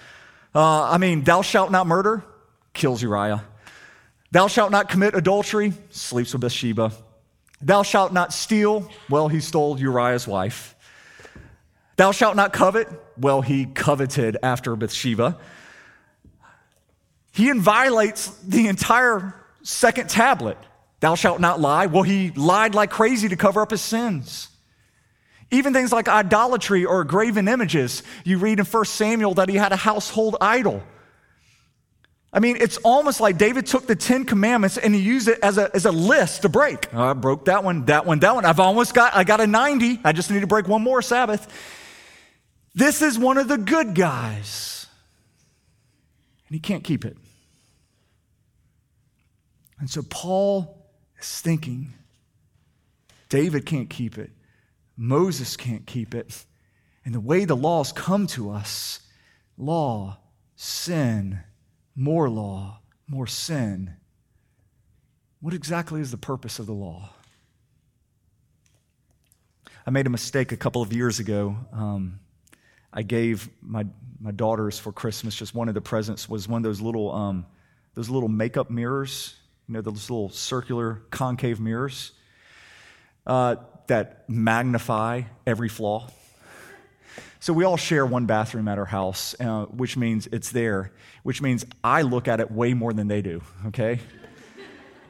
Uh, 0.56 0.84
I 0.84 0.98
mean, 0.98 1.24
thou 1.24 1.42
shalt 1.42 1.72
not 1.72 1.86
murder, 1.86 2.24
kills 2.74 3.02
Uriah. 3.02 3.44
Thou 4.32 4.48
shalt 4.48 4.72
not 4.72 4.90
commit 4.90 5.14
adultery, 5.14 5.74
sleeps 5.92 6.34
with 6.34 6.42
Bathsheba. 6.42 6.92
Thou 7.62 7.84
shalt 7.84 8.12
not 8.12 8.34
steal, 8.34 8.90
well, 9.10 9.28
he 9.28 9.40
stole 9.40 9.80
Uriah's 9.80 10.28
wife. 10.28 10.76
Thou 11.96 12.12
shalt 12.12 12.36
not 12.36 12.52
covet, 12.54 12.88
well, 13.18 13.42
he 13.42 13.66
coveted 13.66 14.38
after 14.42 14.76
Bathsheba. 14.76 15.38
He 17.32 17.52
violates 17.52 18.30
the 18.38 18.68
entire 18.68 19.36
second 19.62 20.10
tablet. 20.10 20.58
Thou 21.04 21.16
shalt 21.16 21.42
not 21.42 21.60
lie. 21.60 21.88
Well, 21.88 22.04
he 22.04 22.30
lied 22.30 22.76
like 22.76 22.90
crazy 22.90 23.28
to 23.28 23.36
cover 23.36 23.60
up 23.60 23.72
his 23.72 23.82
sins. 23.82 24.48
Even 25.52 25.74
things 25.74 25.92
like 25.92 26.08
idolatry 26.08 26.86
or 26.86 27.04
graven 27.04 27.50
images. 27.50 28.04
You 28.24 28.38
read 28.38 28.60
in 28.60 28.66
1 28.66 28.86
Samuel 28.86 29.34
that 29.34 29.50
he 29.50 29.58
had 29.58 29.74
a 29.74 29.76
household 29.76 30.38
idol. 30.40 30.82
I 32.32 32.40
mean, 32.40 32.56
it's 32.58 32.78
almost 32.86 33.20
like 33.20 33.38
David 33.38 33.66
took 33.66 33.86
the 33.86 33.98
Ten 33.98 34.24
Commandments 34.24 34.78
and 34.78 34.96
he 34.96 35.02
used 35.02 35.28
it 35.28 35.40
as 35.44 35.58
a, 35.58 35.76
as 35.76 35.86
a 35.86 35.92
list 35.92 36.44
to 36.44 36.50
break. 36.50 36.88
Oh, 36.94 37.10
I 37.10 37.12
broke 37.12 37.44
that 37.46 37.66
one, 37.66 37.84
that 37.88 38.06
one, 38.06 38.20
that 38.20 38.34
one. 38.34 38.46
I've 38.46 38.62
almost 38.62 38.94
got, 38.94 39.14
I 39.14 39.26
got 39.26 39.42
a 39.42 39.46
90. 39.46 40.00
I 40.06 40.14
just 40.14 40.32
need 40.32 40.40
to 40.40 40.48
break 40.48 40.70
one 40.70 40.84
more 40.84 41.02
Sabbath. 41.02 41.46
This 42.76 43.02
is 43.02 43.20
one 43.20 43.38
of 43.38 43.50
the 43.50 43.58
good 43.58 43.94
guys. 43.94 44.88
And 46.48 46.56
he 46.56 46.62
can't 46.62 46.86
keep 46.86 47.04
it. 47.04 47.18
And 49.80 49.90
so 49.90 50.02
Paul 50.10 50.80
is 51.24 51.42
thinking 51.42 51.94
David 53.30 53.66
can't 53.66 53.90
keep 53.90 54.18
it, 54.18 54.32
Moses 54.96 55.58
can't 55.58 55.86
keep 55.86 56.14
it. 56.14 56.46
And 57.06 57.14
the 57.14 57.20
way 57.20 57.46
the 57.46 57.56
laws 57.56 57.92
come 57.92 58.28
to 58.28 58.52
us 58.52 59.00
law, 59.58 60.20
sin, 60.56 61.40
more 61.96 62.30
law, 62.30 62.80
more 63.08 63.28
sin. 63.28 63.96
What 65.42 65.54
exactly 65.54 66.00
is 66.00 66.12
the 66.12 66.18
purpose 66.18 66.60
of 66.60 66.66
the 66.66 66.74
law? 66.74 67.10
I 69.86 69.90
made 69.90 70.08
a 70.08 70.10
mistake 70.10 70.54
a 70.54 70.58
couple 70.58 70.82
of 70.82 70.94
years 70.94 71.20
ago. 71.20 71.58
Um, 71.74 72.20
I 72.94 73.02
gave 73.02 73.50
my, 73.62 73.86
my 74.22 74.32
daughters 74.32 74.80
for 74.80 74.94
Christmas, 74.94 75.36
just 75.36 75.54
one 75.54 75.68
of 75.68 75.74
the 75.74 75.82
presents 75.82 76.30
was 76.30 76.48
one 76.48 76.60
of 76.60 76.64
those 76.64 76.80
little, 76.80 77.12
um, 77.12 77.46
those 77.96 78.10
little 78.10 78.30
makeup 78.30 78.70
mirrors 78.70 79.36
you 79.74 79.80
know, 79.80 79.82
those 79.82 80.08
little 80.08 80.30
circular 80.30 81.02
concave 81.10 81.60
mirrors 81.60 82.12
uh, 83.26 83.56
that 83.88 84.24
magnify 84.30 85.24
every 85.48 85.68
flaw. 85.68 86.08
So 87.40 87.54
we 87.54 87.64
all 87.64 87.76
share 87.76 88.06
one 88.06 88.28
bathroom 88.28 88.68
at 88.68 88.78
our 88.78 88.86
house, 88.86 89.36
uh, 89.40 89.66
which 89.66 89.98
means 89.98 90.28
it's 90.28 90.52
there, 90.52 90.92
which 91.24 91.42
means 91.42 91.66
I 91.84 92.04
look 92.04 92.28
at 92.28 92.40
it 92.40 92.52
way 92.52 92.76
more 92.76 92.94
than 92.94 93.08
they 93.08 93.24
do, 93.24 93.42
okay? 93.66 94.00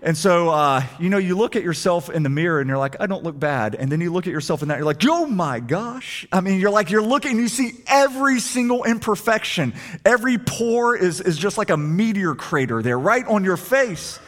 And 0.01 0.17
so, 0.17 0.49
uh, 0.49 0.83
you 0.99 1.09
know, 1.09 1.17
you 1.17 1.37
look 1.37 1.55
at 1.55 1.63
yourself 1.63 2.09
in 2.09 2.23
the 2.23 2.29
mirror 2.29 2.59
and 2.59 2.67
you're 2.67 2.77
like, 2.77 2.97
I 2.99 3.07
don't 3.07 3.23
look 3.23 3.39
bad. 3.39 3.73
And 3.73 3.89
then 3.89 4.01
you 4.01 4.11
look 4.11 4.27
at 4.27 4.33
yourself 4.33 4.61
in 4.61 4.67
that, 4.67 4.77
you're 4.77 4.85
like, 4.85 5.01
oh 5.05 5.25
my 5.25 5.61
gosh. 5.61 6.27
I 6.29 6.41
mean, 6.41 6.59
you're 6.59 6.71
like, 6.71 6.89
you're 6.89 7.01
looking, 7.01 7.37
you 7.37 7.47
see 7.47 7.71
every 7.87 8.41
single 8.41 8.83
imperfection. 8.83 9.73
Every 10.03 10.37
pore 10.37 10.97
is, 10.97 11.21
is 11.21 11.37
just 11.37 11.57
like 11.57 11.69
a 11.69 11.77
meteor 11.77 12.35
crater 12.35 12.81
there, 12.81 12.99
right 12.99 13.25
on 13.25 13.45
your 13.45 13.55
face. 13.55 14.19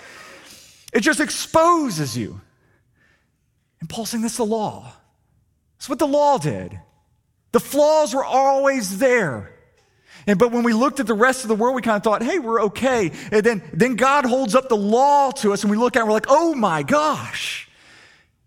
It 0.95 1.01
just 1.01 1.19
exposes 1.19 2.17
you. 2.17 2.39
And 3.81 3.89
Paul's 3.89 4.09
saying 4.09 4.21
that's 4.21 4.37
the 4.37 4.45
law. 4.45 4.93
That's 5.77 5.89
what 5.89 5.99
the 5.99 6.07
law 6.07 6.37
did. 6.37 6.79
The 7.51 7.59
flaws 7.59 8.15
were 8.15 8.23
always 8.23 8.97
there. 8.97 9.51
And 10.25 10.39
but 10.39 10.53
when 10.53 10.63
we 10.63 10.71
looked 10.71 11.01
at 11.01 11.05
the 11.05 11.13
rest 11.13 11.43
of 11.43 11.49
the 11.49 11.55
world, 11.55 11.75
we 11.75 11.81
kind 11.81 11.97
of 11.97 12.03
thought, 12.03 12.23
hey, 12.23 12.39
we're 12.39 12.61
okay. 12.63 13.11
And 13.29 13.43
then, 13.43 13.61
then 13.73 13.95
God 13.97 14.25
holds 14.25 14.55
up 14.55 14.69
the 14.69 14.77
law 14.77 15.31
to 15.31 15.51
us, 15.51 15.63
and 15.63 15.69
we 15.69 15.75
look 15.77 15.97
at 15.97 15.99
it, 15.99 16.01
and 16.03 16.07
we're 16.07 16.13
like, 16.13 16.27
oh 16.29 16.55
my 16.55 16.81
gosh. 16.81 17.69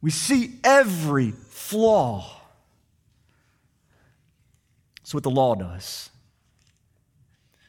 We 0.01 0.11
see 0.11 0.55
every 0.65 1.33
flaw. 1.33 2.35
That's 5.01 5.13
what 5.13 5.23
the 5.23 5.31
law 5.31 5.55
does. 5.55 6.09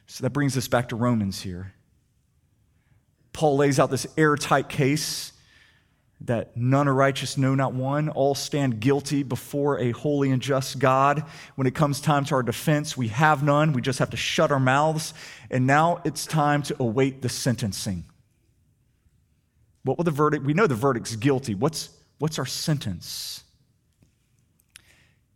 So 0.06 0.22
that 0.22 0.30
brings 0.30 0.56
us 0.56 0.68
back 0.68 0.88
to 0.88 0.96
Romans 0.96 1.42
here. 1.42 1.74
Paul 3.40 3.56
lays 3.56 3.80
out 3.80 3.90
this 3.90 4.06
airtight 4.18 4.68
case 4.68 5.32
that 6.20 6.54
none 6.58 6.86
are 6.86 6.92
righteous, 6.92 7.38
no, 7.38 7.54
not 7.54 7.72
one. 7.72 8.10
All 8.10 8.34
stand 8.34 8.80
guilty 8.80 9.22
before 9.22 9.78
a 9.78 9.92
holy 9.92 10.30
and 10.30 10.42
just 10.42 10.78
God. 10.78 11.24
When 11.54 11.66
it 11.66 11.74
comes 11.74 12.02
time 12.02 12.26
to 12.26 12.34
our 12.34 12.42
defense, 12.42 12.98
we 12.98 13.08
have 13.08 13.42
none. 13.42 13.72
We 13.72 13.80
just 13.80 13.98
have 13.98 14.10
to 14.10 14.16
shut 14.18 14.52
our 14.52 14.60
mouths. 14.60 15.14
And 15.50 15.66
now 15.66 16.02
it's 16.04 16.26
time 16.26 16.62
to 16.64 16.76
await 16.78 17.22
the 17.22 17.30
sentencing. 17.30 18.04
What 19.84 19.96
will 19.96 20.04
the 20.04 20.10
verdict? 20.10 20.44
We 20.44 20.52
know 20.52 20.66
the 20.66 20.74
verdict's 20.74 21.16
guilty. 21.16 21.54
What's, 21.54 21.88
what's 22.18 22.38
our 22.38 22.44
sentence? 22.44 23.44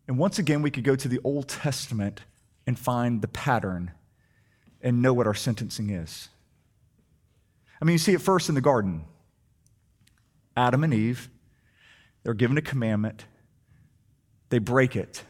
And 0.07 0.19
once 0.19 0.39
again, 0.39 0.61
we 0.61 0.71
could 0.71 0.85
go 0.85 0.95
to 0.95 1.09
the 1.09 1.21
Old 1.25 1.49
Testament 1.49 2.21
and 2.67 2.79
find 2.79 3.23
the 3.23 3.29
pattern 3.29 3.93
and 4.83 5.01
know 5.01 5.15
what 5.15 5.27
our 5.27 5.33
sentencing 5.33 5.89
is. 5.89 6.29
I 7.81 7.85
mean, 7.85 7.95
you 7.95 7.99
see 7.99 8.15
it 8.15 8.21
first 8.21 8.49
in 8.49 8.55
the 8.55 8.61
garden. 8.61 9.05
Adam 10.57 10.85
and 10.85 10.95
Eve, 10.95 11.29
they're 12.23 12.35
given 12.35 12.57
a 12.57 12.63
commandment, 12.63 13.25
they 14.51 14.59
break 14.59 14.97
it. 14.97 15.25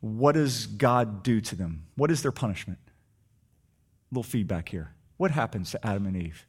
What 0.00 0.32
does 0.32 0.66
God 0.66 1.22
do 1.22 1.40
to 1.40 1.56
them? 1.56 1.86
What 1.96 2.10
is 2.10 2.22
their 2.22 2.32
punishment? 2.32 2.78
A 2.86 4.14
little 4.14 4.22
feedback 4.22 4.68
here. 4.68 4.94
What 5.16 5.30
happens 5.30 5.70
to 5.72 5.86
Adam 5.86 6.06
and 6.06 6.16
Eve? 6.16 6.46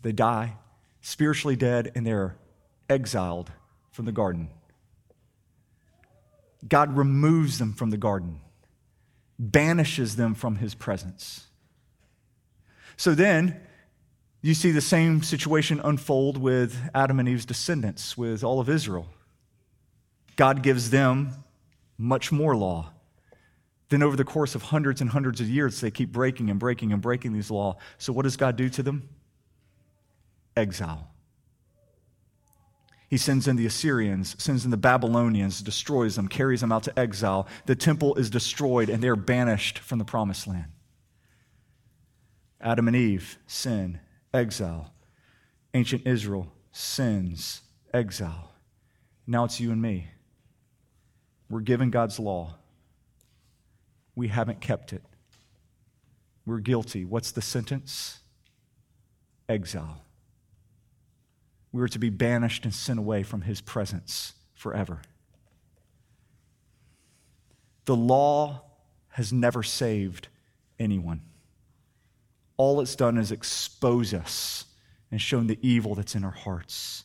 They 0.00 0.12
die, 0.12 0.56
spiritually 1.00 1.56
dead, 1.56 1.92
and 1.94 2.06
they're 2.06 2.36
exiled 2.88 3.52
from 3.90 4.04
the 4.04 4.12
garden. 4.12 4.50
God 6.66 6.96
removes 6.96 7.58
them 7.58 7.72
from 7.72 7.90
the 7.90 7.96
garden, 7.96 8.40
banishes 9.38 10.16
them 10.16 10.34
from 10.34 10.56
his 10.56 10.74
presence. 10.74 11.46
So 12.96 13.14
then, 13.14 13.60
you 14.44 14.52
see 14.54 14.72
the 14.72 14.80
same 14.80 15.22
situation 15.22 15.80
unfold 15.82 16.36
with 16.36 16.90
Adam 16.94 17.18
and 17.18 17.28
Eve's 17.28 17.46
descendants, 17.46 18.16
with 18.16 18.44
all 18.44 18.60
of 18.60 18.68
Israel. 18.68 19.08
God 20.36 20.62
gives 20.62 20.90
them 20.90 21.32
much 21.96 22.30
more 22.30 22.54
law. 22.54 22.90
Then, 23.88 24.02
over 24.02 24.16
the 24.16 24.24
course 24.24 24.54
of 24.54 24.62
hundreds 24.62 25.00
and 25.00 25.10
hundreds 25.10 25.40
of 25.40 25.48
years, 25.48 25.80
they 25.80 25.90
keep 25.90 26.12
breaking 26.12 26.50
and 26.50 26.58
breaking 26.58 26.92
and 26.92 27.00
breaking 27.00 27.32
these 27.32 27.50
laws. 27.50 27.76
So, 27.96 28.12
what 28.12 28.22
does 28.22 28.36
God 28.36 28.56
do 28.56 28.68
to 28.68 28.82
them? 28.82 29.08
Exile. 30.56 31.10
He 33.08 33.16
sends 33.16 33.46
in 33.46 33.56
the 33.56 33.64
Assyrians, 33.64 34.34
sends 34.42 34.64
in 34.64 34.70
the 34.70 34.76
Babylonians, 34.76 35.62
destroys 35.62 36.16
them, 36.16 36.26
carries 36.26 36.60
them 36.60 36.72
out 36.72 36.82
to 36.82 36.98
exile. 36.98 37.46
The 37.66 37.76
temple 37.76 38.16
is 38.16 38.28
destroyed, 38.28 38.90
and 38.90 39.02
they're 39.02 39.16
banished 39.16 39.78
from 39.78 39.98
the 39.98 40.04
promised 40.04 40.46
land. 40.46 40.73
Adam 42.64 42.88
and 42.88 42.96
Eve, 42.96 43.38
sin, 43.46 44.00
exile. 44.32 44.94
Ancient 45.74 46.06
Israel, 46.06 46.50
sins, 46.72 47.60
exile. 47.92 48.52
Now 49.26 49.44
it's 49.44 49.60
you 49.60 49.70
and 49.70 49.82
me. 49.82 50.08
We're 51.50 51.60
given 51.60 51.90
God's 51.90 52.18
law. 52.18 52.54
We 54.16 54.28
haven't 54.28 54.62
kept 54.62 54.94
it. 54.94 55.02
We're 56.46 56.60
guilty. 56.60 57.04
What's 57.04 57.32
the 57.32 57.42
sentence? 57.42 58.20
Exile. 59.46 60.02
We 61.70 61.82
are 61.82 61.88
to 61.88 61.98
be 61.98 62.10
banished 62.10 62.64
and 62.64 62.72
sent 62.72 62.98
away 62.98 63.24
from 63.24 63.42
his 63.42 63.60
presence 63.60 64.34
forever. 64.54 65.02
The 67.84 67.96
law 67.96 68.62
has 69.08 69.32
never 69.32 69.62
saved 69.62 70.28
anyone. 70.78 71.20
All 72.56 72.80
it's 72.80 72.96
done 72.96 73.18
is 73.18 73.32
expose 73.32 74.14
us 74.14 74.66
and 75.10 75.20
shown 75.20 75.46
the 75.46 75.58
evil 75.62 75.94
that's 75.94 76.14
in 76.14 76.24
our 76.24 76.30
hearts. 76.30 77.04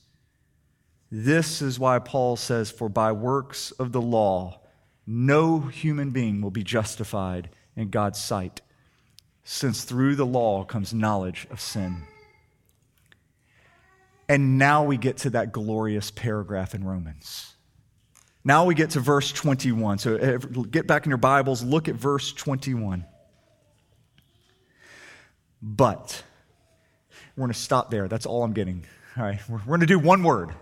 This 1.12 1.62
is 1.62 1.80
why 1.80 2.00
Paul 2.00 2.36
says, 2.36 2.70
For 2.70 2.88
by 2.88 3.12
works 3.12 3.72
of 3.72 3.92
the 3.92 4.02
law, 4.02 4.62
no 5.08 5.60
human 5.60 6.12
being 6.12 6.42
will 6.42 6.52
be 6.52 6.64
justified 6.64 7.50
in 7.76 7.90
God's 7.90 8.20
sight, 8.20 8.62
since 9.44 9.84
through 9.84 10.16
the 10.16 10.26
law 10.26 10.64
comes 10.64 10.94
knowledge 10.94 11.48
of 11.50 11.60
sin. 11.60 12.04
And 14.28 14.60
now 14.60 14.84
we 14.84 14.98
get 14.98 15.18
to 15.18 15.32
that 15.32 15.52
glorious 15.52 16.12
paragraph 16.12 16.76
in 16.76 16.84
Romans. 16.84 17.56
Now 18.44 18.66
we 18.66 18.76
get 18.76 18.92
to 18.92 19.00
verse 19.00 19.32
21. 19.32 19.98
So 19.98 20.16
eh, 20.16 20.38
get 20.70 20.86
back 20.86 21.06
in 21.06 21.10
your 21.10 21.18
Bibles, 21.18 21.64
look 21.64 21.88
at 21.88 21.96
verse 21.96 22.32
21. 22.34 23.06
But, 25.62 26.24
we're 27.36 27.42
going 27.42 27.54
to 27.54 27.60
stop 27.60 27.92
there. 27.92 28.08
That's 28.08 28.26
all 28.26 28.44
I'm 28.44 28.54
getting. 28.54 28.86
All 29.18 29.24
right, 29.24 29.40
we're, 29.50 29.60
going 29.60 29.80
to 29.82 29.86
do 29.86 30.00
one 30.00 30.24
word. 30.24 30.54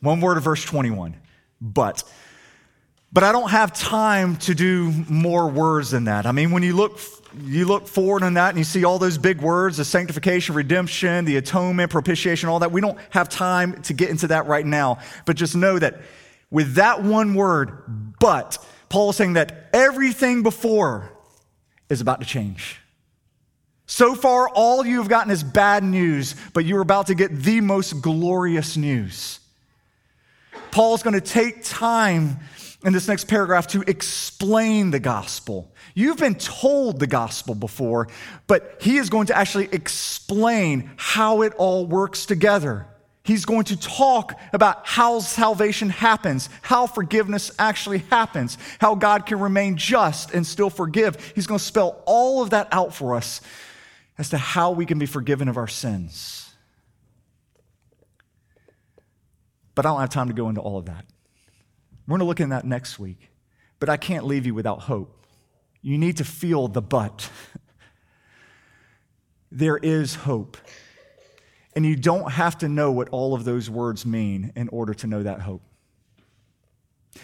One 0.00 0.20
word 0.20 0.36
of 0.36 0.44
verse 0.44 0.64
21. 0.64 1.16
But. 1.60 2.04
But 3.10 3.24
I 3.24 3.32
don't 3.32 3.48
have 3.50 3.72
time 3.72 4.36
to 4.36 4.54
do 4.54 4.92
more 5.08 5.48
words 5.48 5.90
than 5.92 6.04
that. 6.04 6.26
I 6.26 6.32
mean, 6.32 6.50
when 6.50 6.62
you 6.62 6.76
look, 6.76 7.00
you 7.42 7.64
look 7.64 7.88
forward 7.88 8.22
on 8.22 8.34
that 8.34 8.50
and 8.50 8.58
you 8.58 8.64
see 8.64 8.84
all 8.84 8.98
those 8.98 9.16
big 9.16 9.40
words 9.40 9.78
the 9.78 9.84
sanctification, 9.84 10.54
redemption, 10.54 11.24
the 11.24 11.38
atonement, 11.38 11.90
propitiation, 11.90 12.50
all 12.50 12.58
that. 12.58 12.70
We 12.70 12.82
don't 12.82 12.98
have 13.10 13.30
time 13.30 13.80
to 13.82 13.94
get 13.94 14.10
into 14.10 14.26
that 14.26 14.46
right 14.46 14.64
now. 14.64 14.98
But 15.24 15.36
just 15.36 15.56
know 15.56 15.78
that 15.78 16.02
with 16.50 16.74
that 16.74 17.02
one 17.02 17.34
word, 17.34 18.16
but, 18.20 18.58
Paul 18.88 19.10
is 19.10 19.16
saying 19.16 19.34
that 19.34 19.68
everything 19.72 20.42
before 20.42 21.10
is 21.88 22.00
about 22.00 22.20
to 22.20 22.26
change. 22.26 22.80
So 23.90 24.14
far, 24.14 24.50
all 24.50 24.84
you 24.84 24.98
have 24.98 25.08
gotten 25.08 25.32
is 25.32 25.42
bad 25.42 25.82
news, 25.82 26.34
but 26.52 26.66
you're 26.66 26.82
about 26.82 27.06
to 27.06 27.14
get 27.14 27.34
the 27.34 27.62
most 27.62 28.02
glorious 28.02 28.76
news. 28.76 29.40
Paul's 30.70 31.02
going 31.02 31.14
to 31.14 31.22
take 31.22 31.64
time 31.64 32.38
in 32.84 32.92
this 32.92 33.08
next 33.08 33.28
paragraph 33.28 33.66
to 33.68 33.80
explain 33.86 34.90
the 34.90 35.00
gospel. 35.00 35.72
You've 35.94 36.18
been 36.18 36.34
told 36.34 37.00
the 37.00 37.06
gospel 37.06 37.54
before, 37.54 38.08
but 38.46 38.76
he 38.82 38.98
is 38.98 39.08
going 39.08 39.28
to 39.28 39.36
actually 39.36 39.70
explain 39.72 40.90
how 40.96 41.40
it 41.40 41.54
all 41.54 41.86
works 41.86 42.26
together. 42.26 42.86
He's 43.24 43.46
going 43.46 43.64
to 43.64 43.76
talk 43.78 44.38
about 44.52 44.86
how 44.86 45.20
salvation 45.20 45.88
happens, 45.88 46.50
how 46.60 46.86
forgiveness 46.86 47.50
actually 47.58 47.98
happens, 48.10 48.58
how 48.80 48.94
God 48.96 49.24
can 49.24 49.40
remain 49.40 49.78
just 49.78 50.34
and 50.34 50.46
still 50.46 50.70
forgive. 50.70 51.32
He's 51.34 51.46
going 51.46 51.58
to 51.58 51.64
spell 51.64 52.02
all 52.04 52.42
of 52.42 52.50
that 52.50 52.68
out 52.70 52.94
for 52.94 53.14
us 53.14 53.40
as 54.18 54.30
to 54.30 54.38
how 54.38 54.72
we 54.72 54.84
can 54.84 54.98
be 54.98 55.06
forgiven 55.06 55.48
of 55.48 55.56
our 55.56 55.68
sins. 55.68 56.52
But 59.74 59.86
I 59.86 59.90
don't 59.90 60.00
have 60.00 60.10
time 60.10 60.26
to 60.26 60.34
go 60.34 60.48
into 60.48 60.60
all 60.60 60.76
of 60.76 60.86
that. 60.86 61.04
We're 62.06 62.12
going 62.12 62.20
to 62.20 62.24
look 62.24 62.40
in 62.40 62.48
that 62.48 62.64
next 62.64 62.98
week. 62.98 63.30
But 63.78 63.88
I 63.88 63.96
can't 63.96 64.26
leave 64.26 64.44
you 64.44 64.54
without 64.54 64.80
hope. 64.80 65.24
You 65.82 65.98
need 65.98 66.16
to 66.16 66.24
feel 66.24 66.66
the 66.66 66.82
but. 66.82 67.30
there 69.52 69.76
is 69.76 70.16
hope. 70.16 70.56
And 71.76 71.86
you 71.86 71.94
don't 71.94 72.32
have 72.32 72.58
to 72.58 72.68
know 72.68 72.90
what 72.90 73.08
all 73.10 73.34
of 73.34 73.44
those 73.44 73.70
words 73.70 74.04
mean 74.04 74.52
in 74.56 74.68
order 74.70 74.94
to 74.94 75.06
know 75.06 75.22
that 75.22 75.42
hope. 75.42 75.62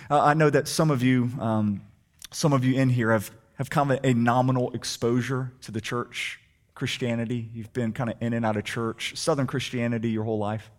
Uh, 0.08 0.22
I 0.22 0.34
know 0.34 0.48
that 0.48 0.68
some 0.68 0.92
of 0.92 1.02
you, 1.02 1.30
um, 1.40 1.82
some 2.30 2.52
of 2.52 2.64
you 2.64 2.74
in 2.74 2.88
here 2.88 3.10
have, 3.10 3.32
have 3.56 3.68
kind 3.70 3.90
of 3.90 3.98
a 4.04 4.14
nominal 4.14 4.70
exposure 4.72 5.52
to 5.62 5.72
the 5.72 5.80
church 5.80 6.38
Christianity. 6.74 7.48
You've 7.52 7.72
been 7.72 7.92
kind 7.92 8.10
of 8.10 8.16
in 8.20 8.32
and 8.32 8.44
out 8.44 8.56
of 8.56 8.64
church, 8.64 9.16
Southern 9.16 9.46
Christianity 9.46 10.10
your 10.10 10.24
whole 10.24 10.38
life. 10.38 10.70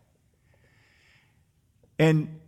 And 1.97 2.39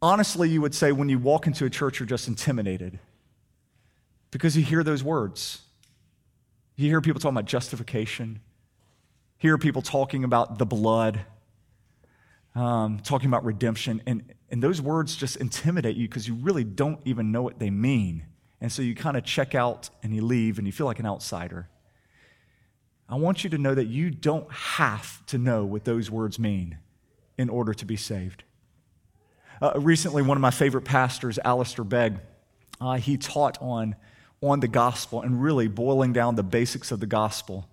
honestly, 0.00 0.48
you 0.48 0.60
would 0.60 0.74
say 0.74 0.92
when 0.92 1.08
you 1.08 1.18
walk 1.18 1.46
into 1.46 1.64
a 1.64 1.70
church, 1.70 1.98
you're 1.98 2.06
just 2.06 2.28
intimidated 2.28 2.98
because 4.30 4.56
you 4.56 4.62
hear 4.62 4.82
those 4.82 5.02
words. 5.02 5.62
You 6.76 6.88
hear 6.88 7.00
people 7.00 7.20
talking 7.20 7.36
about 7.36 7.46
justification, 7.46 8.40
hear 9.38 9.58
people 9.58 9.82
talking 9.82 10.24
about 10.24 10.58
the 10.58 10.66
blood, 10.66 11.20
um, 12.54 13.00
talking 13.00 13.28
about 13.28 13.44
redemption, 13.44 14.02
and, 14.06 14.22
and 14.50 14.62
those 14.62 14.80
words 14.80 15.16
just 15.16 15.36
intimidate 15.36 15.96
you 15.96 16.08
because 16.08 16.26
you 16.28 16.34
really 16.34 16.64
don't 16.64 17.00
even 17.04 17.32
know 17.32 17.42
what 17.42 17.58
they 17.58 17.70
mean. 17.70 18.24
And 18.60 18.70
so 18.70 18.82
you 18.82 18.94
kind 18.94 19.16
of 19.16 19.24
check 19.24 19.54
out 19.54 19.90
and 20.02 20.14
you 20.14 20.24
leave 20.24 20.58
and 20.58 20.66
you 20.66 20.72
feel 20.72 20.86
like 20.86 20.98
an 20.98 21.06
outsider. 21.06 21.68
I 23.08 23.16
want 23.16 23.44
you 23.44 23.50
to 23.50 23.58
know 23.58 23.74
that 23.74 23.86
you 23.86 24.10
don't 24.10 24.50
have 24.50 25.24
to 25.26 25.38
know 25.38 25.64
what 25.64 25.84
those 25.84 26.10
words 26.10 26.38
mean 26.38 26.78
in 27.36 27.48
order 27.48 27.74
to 27.74 27.84
be 27.84 27.96
saved. 27.96 28.44
Uh, 29.60 29.72
recently, 29.76 30.22
one 30.22 30.36
of 30.36 30.40
my 30.40 30.50
favorite 30.50 30.84
pastors, 30.84 31.38
Alistair 31.44 31.84
Begg, 31.84 32.18
uh, 32.80 32.94
he 32.94 33.16
taught 33.16 33.60
on, 33.60 33.94
on 34.40 34.60
the 34.60 34.68
gospel 34.68 35.22
and 35.22 35.42
really 35.42 35.68
boiling 35.68 36.12
down 36.12 36.34
the 36.34 36.42
basics 36.42 36.90
of 36.90 37.00
the 37.00 37.06
gospel. 37.06 37.68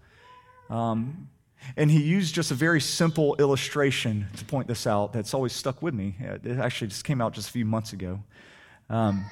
Um, 0.70 1.30
and 1.78 1.89
he 1.89 2.02
used 2.02 2.34
just 2.34 2.52
a 2.52 2.56
very 2.56 2.82
simple 2.82 3.36
illustration 3.38 4.28
to 4.38 4.46
point 4.46 4.67
this 4.67 4.88
out 4.88 5.13
that's 5.13 5.34
always 5.34 5.54
stuck 5.54 5.82
with 5.82 5.94
me. 5.94 6.15
It 6.20 6.58
actually 6.60 6.88
just 6.88 7.04
came 7.04 7.22
out 7.22 7.34
just 7.34 7.50
a 7.50 7.52
few 7.52 7.65
months 7.65 7.94
ago. 7.94 8.24
Um, 8.89 9.26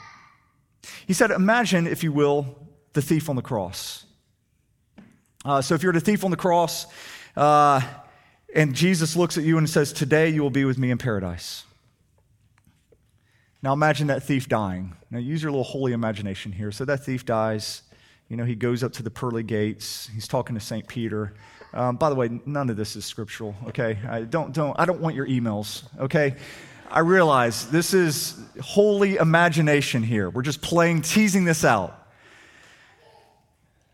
he 1.08 1.14
said, 1.14 1.32
Imagine, 1.32 1.88
if 1.88 2.04
you 2.04 2.12
will, 2.12 2.56
the 2.94 3.02
thief 3.02 3.30
on 3.30 3.36
the 3.36 3.42
cross. 3.42 4.06
Uh, 5.46 5.62
so 5.62 5.74
if 5.76 5.84
you're 5.84 5.94
the 5.94 6.00
thief 6.00 6.24
on 6.24 6.32
the 6.32 6.38
cross, 6.38 6.86
uh, 7.38 7.82
and 8.54 8.74
Jesus 8.74 9.16
looks 9.16 9.38
at 9.38 9.44
you 9.44 9.58
and 9.58 9.70
says, 9.70 9.94
Today 9.94 10.30
you 10.30 10.42
will 10.42 10.50
be 10.50 10.66
with 10.66 10.78
me 10.78 10.92
in 10.92 10.98
paradise. 10.98 11.64
Now 13.62 13.74
imagine 13.74 14.08
that 14.08 14.24
thief 14.24 14.48
dying. 14.48 14.96
Now 15.12 15.20
use 15.20 15.42
your 15.42 15.52
little 15.52 15.64
holy 15.64 15.92
imagination 15.92 16.52
here. 16.52 16.72
So 16.72 16.86
that 16.86 17.06
thief 17.06 17.26
dies. 17.26 17.84
You 18.30 18.38
know, 18.38 18.46
he 18.46 18.56
goes 18.56 18.84
up 18.84 18.94
to 18.94 19.04
the 19.04 19.10
pearly 19.10 19.44
gates. 19.44 20.10
He's 20.14 20.28
talking 20.28 20.56
to 20.56 20.62
St. 20.62 20.88
Peter. 20.88 21.34
Um, 21.74 21.98
by 21.98 22.10
the 22.10 22.16
way, 22.16 22.30
none 22.46 22.70
of 22.70 22.78
this 22.78 22.96
is 22.96 23.06
scriptural, 23.06 23.56
okay? 23.68 23.98
I 24.08 24.22
don't, 24.22 24.54
don't, 24.54 24.76
I 24.80 24.86
don't 24.86 25.02
want 25.02 25.16
your 25.16 25.28
emails, 25.28 25.84
okay? 26.00 26.36
I 26.90 27.00
realize 27.00 27.70
this 27.70 27.94
is 27.94 28.40
holy 28.62 29.18
imagination 29.18 30.02
here. 30.02 30.30
We're 30.30 30.42
just 30.42 30.62
playing, 30.62 31.04
teasing 31.04 31.46
this 31.46 31.64
out. 31.64 31.99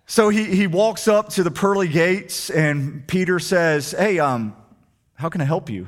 So 0.07 0.29
he, 0.29 0.43
he 0.45 0.67
walks 0.67 1.07
up 1.07 1.29
to 1.29 1.43
the 1.43 1.51
pearly 1.51 1.87
gates, 1.87 2.49
and 2.49 3.07
Peter 3.07 3.39
says, 3.39 3.91
Hey, 3.91 4.19
um, 4.19 4.55
how 5.15 5.29
can 5.29 5.41
I 5.41 5.45
help 5.45 5.69
you? 5.69 5.87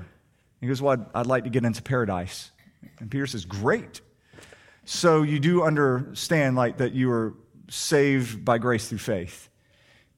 He 0.59 0.67
goes, 0.67 0.81
Well, 0.81 0.93
I'd, 0.93 1.21
I'd 1.21 1.27
like 1.27 1.43
to 1.43 1.49
get 1.49 1.65
into 1.65 1.83
paradise. 1.83 2.51
And 2.99 3.11
Peter 3.11 3.27
says, 3.27 3.45
Great. 3.45 4.01
So 4.85 5.21
you 5.21 5.39
do 5.39 5.63
understand 5.63 6.55
like 6.55 6.77
that 6.77 6.93
you 6.93 7.11
are 7.11 7.33
saved 7.69 8.43
by 8.43 8.57
grace 8.57 8.87
through 8.87 8.99
faith. 8.99 9.49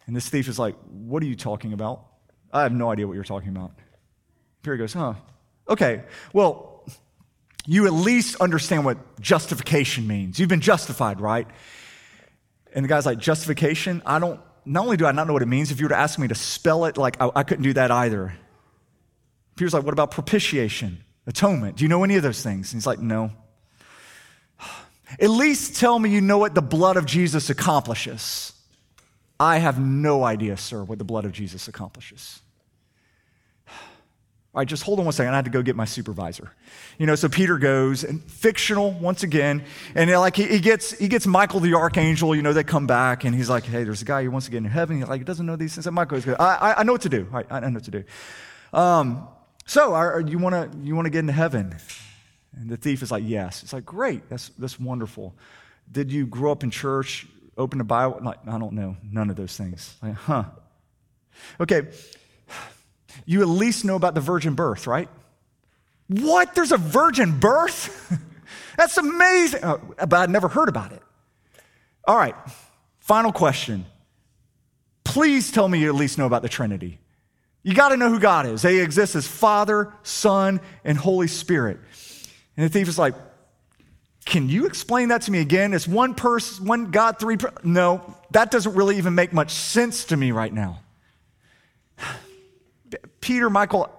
And 0.06 0.16
this 0.16 0.30
thief 0.30 0.48
is 0.48 0.58
like, 0.58 0.76
What 0.90 1.22
are 1.22 1.28
you 1.28 1.36
talking 1.36 1.74
about? 1.74 2.06
I 2.54 2.64
have 2.64 2.72
no 2.72 2.90
idea 2.90 3.06
what 3.06 3.14
you're 3.14 3.24
talking 3.24 3.50
about. 3.50 3.72
Peter 4.64 4.78
goes, 4.78 4.94
Huh. 4.94 5.16
Okay. 5.68 6.04
Well, 6.32 6.86
you 7.66 7.86
at 7.86 7.94
least 7.94 8.38
understand 8.38 8.86
what 8.86 9.20
justification 9.20 10.08
means. 10.08 10.40
You've 10.40 10.50
been 10.50 10.62
justified, 10.62 11.20
right? 11.20 11.48
And 12.74 12.86
the 12.86 12.90
guy's 12.90 13.06
like, 13.06 13.18
justification? 13.18 14.02
I 14.06 14.20
don't, 14.20 14.40
not 14.66 14.84
only 14.84 14.98
do 14.98 15.06
I 15.06 15.12
not 15.12 15.28
know 15.28 15.34
what 15.34 15.42
it 15.42 15.48
means, 15.48 15.72
if 15.72 15.80
you 15.80 15.86
were 15.86 15.90
to 15.90 15.98
ask 15.98 16.20
me 16.20 16.28
to 16.28 16.36
spell 16.36 16.86
it, 16.86 16.98
like, 16.98 17.20
I, 17.22 17.32
I 17.36 17.44
couldn't 17.44 17.64
do 17.64 17.74
that 17.74 17.92
either. 17.92 18.34
Peter's 19.56 19.74
like, 19.74 19.84
what 19.84 19.94
about 19.94 20.12
propitiation, 20.12 21.04
atonement? 21.28 21.78
Do 21.78 21.84
you 21.84 21.90
know 21.90 22.04
any 22.04 22.16
of 22.16 22.24
those 22.24 22.42
things? 22.42 22.72
And 22.72 22.80
he's 22.80 22.88
like, 22.88 23.00
no. 23.00 23.32
At 25.20 25.30
least 25.30 25.78
tell 25.78 25.98
me 25.98 26.10
you 26.10 26.22
know 26.22 26.38
what 26.38 26.56
the 26.56 26.62
blood 26.62 26.98
of 26.98 27.06
Jesus 27.06 27.50
accomplishes. 27.50 28.54
I 29.40 29.58
have 29.58 29.80
no 29.80 30.24
idea, 30.24 30.58
sir, 30.58 30.84
what 30.84 30.98
the 30.98 31.06
blood 31.06 31.26
of 31.26 31.32
Jesus 31.32 31.68
accomplishes. 31.68 32.42
All 34.52 34.60
right, 34.60 34.68
just 34.68 34.82
hold 34.82 34.98
on 34.98 35.06
one 35.06 35.14
second. 35.14 35.32
I 35.34 35.36
had 35.36 35.46
to 35.46 35.52
go 35.52 35.62
get 35.62 35.76
my 35.76 35.86
supervisor. 35.86 36.52
You 36.98 37.06
know, 37.06 37.14
so 37.14 37.30
Peter 37.30 37.60
goes 37.60 38.04
and 38.04 38.24
fictional 38.24 38.92
once 38.94 39.22
again, 39.22 39.64
and 39.94 40.10
like 40.10 40.36
he, 40.36 40.46
he, 40.46 40.60
gets 40.60 40.98
he 40.98 41.08
gets 41.08 41.28
Michael 41.28 41.60
the 41.60 41.76
archangel. 41.76 42.36
You 42.36 42.42
know, 42.42 42.52
they 42.52 42.64
come 42.64 42.88
back 42.88 43.26
and 43.26 43.36
he's 43.36 43.48
like, 43.48 43.64
"Hey, 43.64 43.84
there's 43.84 44.02
a 44.02 44.06
guy 44.06 44.24
who 44.24 44.32
wants 44.32 44.48
to 44.48 44.52
get 44.52 44.58
into 44.58 44.72
heaven." 44.72 44.98
He's 44.98 45.08
like, 45.08 45.22
he 45.22 45.24
doesn't 45.24 45.46
know 45.46 45.56
these 45.56 45.76
things. 45.76 45.86
And 45.86 45.96
Michael 45.96 46.20
goes, 46.20 46.36
I, 46.40 46.74
I, 46.78 46.84
know 46.84 46.94
what 46.94 47.02
to 47.02 47.10
do. 47.10 47.28
I, 47.32 47.44
I 47.52 47.60
know 47.60 47.76
what 47.76 47.84
to 47.84 47.92
do." 47.92 48.04
Um, 48.74 49.28
so, 49.68 49.94
are, 49.94 50.20
you 50.20 50.40
want 50.40 50.72
to 50.72 50.78
you 50.80 50.96
want 50.96 51.06
to 51.06 51.12
get 51.12 51.20
into 51.20 51.34
heaven? 51.34 51.78
And 52.58 52.72
the 52.72 52.78
thief 52.78 53.04
is 53.04 53.12
like, 53.12 53.24
"Yes." 53.28 53.62
It's 53.62 53.72
like, 53.72 53.86
"Great, 53.86 54.30
that's 54.30 54.50
that's 54.58 54.80
wonderful." 54.80 55.36
Did 55.92 56.12
you 56.12 56.26
grow 56.26 56.52
up 56.52 56.64
in 56.64 56.72
church? 56.72 57.28
Open 57.56 57.78
the 57.78 57.84
Bible? 57.84 58.20
Like, 58.24 58.40
I 58.48 58.58
don't 58.58 58.74
know. 58.74 58.98
None 59.04 59.30
of 59.30 59.36
those 59.36 59.56
things. 59.56 59.96
Like, 60.02 60.16
huh? 60.16 60.46
Okay 61.60 61.84
you 63.26 63.42
at 63.42 63.48
least 63.48 63.86
know 63.86 63.96
about 63.96 64.16
the 64.16 64.22
virgin 64.22 64.56
birth, 64.56 64.88
right? 64.88 65.10
What? 66.08 66.56
There's 66.56 66.72
a 66.72 66.78
virgin 66.78 67.40
birth? 67.40 68.18
That's 68.78 68.98
amazing. 68.98 69.62
Oh, 69.64 69.80
but 69.98 70.14
I'd 70.14 70.30
never 70.30 70.48
heard 70.48 70.70
about 70.70 70.92
it. 70.92 71.02
All 72.06 72.18
right, 72.18 72.36
final 73.00 73.32
question. 73.32 73.86
Please 75.04 75.52
tell 75.52 75.68
me 75.68 75.80
you 75.80 75.90
at 75.90 75.96
least 75.96 76.18
know 76.18 76.26
about 76.26 76.42
the 76.42 76.50
Trinity. 76.50 77.00
You 77.62 77.74
got 77.74 77.90
to 77.90 77.98
know 77.98 78.10
who 78.10 78.20
God 78.20 78.46
is. 78.46 78.62
They 78.62 78.80
exist 78.80 79.16
as 79.16 79.28
Father, 79.28 79.94
Son, 80.04 80.62
and 80.84 80.98
Holy 80.98 81.28
Spirit. 81.28 81.80
And 82.56 82.66
the 82.66 82.70
thief 82.70 82.88
is 82.88 82.98
like, 82.98 83.16
Can 84.26 84.50
you 84.50 84.66
explain 84.66 85.10
that 85.10 85.24
to 85.24 85.32
me 85.32 85.40
again? 85.40 85.74
It's 85.74 85.88
one 85.88 86.16
person, 86.16 86.66
one 86.66 86.92
God, 86.92 87.20
three. 87.20 87.38
Per-. 87.38 87.54
No, 87.64 88.16
that 88.32 88.50
doesn't 88.50 88.76
really 88.76 88.98
even 88.98 89.14
make 89.14 89.34
much 89.34 89.52
sense 89.52 90.06
to 90.06 90.18
me 90.18 90.32
right 90.32 90.54
now. 90.54 90.80
Peter, 93.22 93.50
Michael, 93.50 93.90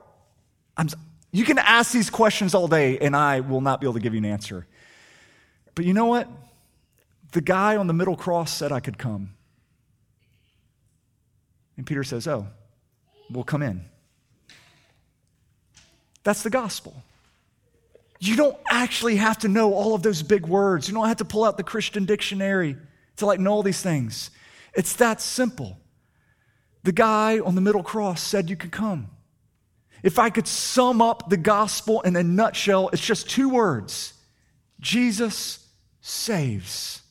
I'm, 0.77 0.89
you 1.33 1.45
can 1.45 1.59
ask 1.59 1.93
these 1.93 2.11
questions 2.11 2.55
all 2.55 2.69
day, 2.69 2.99
and 2.99 3.15
I 3.15 3.41
will 3.41 3.61
not 3.61 3.81
be 3.81 3.87
able 3.87 3.95
to 3.95 4.01
give 4.01 4.15
you 4.15 4.19
an 4.19 4.25
answer. 4.25 4.67
But 5.75 5.85
you 5.85 5.95
know 5.95 6.07
what? 6.07 6.29
The 7.33 7.41
guy 7.41 7.77
on 7.77 7.87
the 7.87 7.93
middle 7.93 8.17
cross 8.17 8.53
said 8.53 8.73
I 8.73 8.81
could 8.81 8.99
come. 8.99 9.35
And 11.77 11.87
Peter 11.87 12.05
says, 12.05 12.27
Oh, 12.27 12.47
we'll 13.31 13.45
come 13.45 13.63
in. 13.63 13.85
That's 16.25 16.43
the 16.43 16.51
gospel. 16.51 16.95
You 18.19 18.37
don't 18.37 18.57
actually 18.69 19.17
have 19.17 19.39
to 19.39 19.49
know 19.49 19.73
all 19.73 19.95
of 19.95 20.03
those 20.03 20.23
big 20.23 20.47
words. 20.47 20.89
You 20.89 20.95
don't 20.95 21.09
have 21.09 21.17
to 21.19 21.25
pull 21.25 21.45
out 21.45 21.57
the 21.57 21.63
Christian 21.63 22.05
dictionary 22.05 22.77
to 23.17 23.27
like 23.27 23.41
know 23.41 23.53
all 23.53 23.63
these 23.63 23.81
things. 23.81 24.31
It's 24.75 24.95
that 24.97 25.23
simple. 25.23 25.79
The 26.83 26.93
guy 26.93 27.39
on 27.39 27.55
the 27.55 27.61
middle 27.61 27.83
cross 27.83 28.23
said 28.23 28.49
you 28.49 28.57
could 28.57 28.73
come. 28.73 29.11
If 30.03 30.19
I 30.19 30.31
could 30.31 30.47
sum 30.47 31.03
up 31.03 31.29
the 31.29 31.37
gospel 31.37 32.01
in 32.01 32.17
a 32.17 32.23
nutshell, 32.23 32.89
it's 32.89 33.05
just 33.05 33.29
two 33.29 33.49
words 33.49 34.15
Jesus 34.81 35.67
saves. 36.01 37.03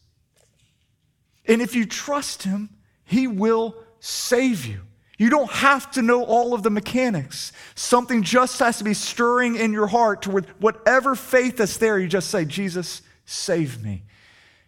And 1.46 1.62
if 1.62 1.76
you 1.76 1.86
trust 1.86 2.44
him, 2.44 2.70
he 3.06 3.28
will 3.28 3.76
save 4.00 4.66
you. 4.66 4.82
You 5.18 5.30
don't 5.30 5.52
have 5.52 5.92
to 5.92 6.02
know 6.02 6.24
all 6.24 6.54
of 6.54 6.64
the 6.64 6.70
mechanics. 6.70 7.52
Something 7.76 8.24
just 8.24 8.60
has 8.60 8.78
to 8.78 8.84
be 8.84 8.94
stirring 8.94 9.56
in 9.56 9.74
your 9.74 9.88
heart 9.88 10.22
to 10.24 10.32
whatever 10.60 11.14
faith 11.14 11.58
that's 11.58 11.78
there, 11.78 12.00
you 12.00 12.08
just 12.08 12.30
say, 12.30 12.46
Jesus, 12.46 13.02
save 13.26 13.84
me. 13.84 14.04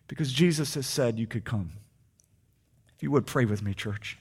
Because 0.08 0.32
Jesus 0.34 0.76
has 0.76 0.86
said 0.86 1.18
you 1.18 1.28
could 1.28 1.46
come. 1.46 1.72
If 2.98 3.04
you 3.04 3.12
would 3.12 3.26
pray 3.26 3.46
with 3.46 3.64
me, 3.64 3.74
church. 3.74 4.18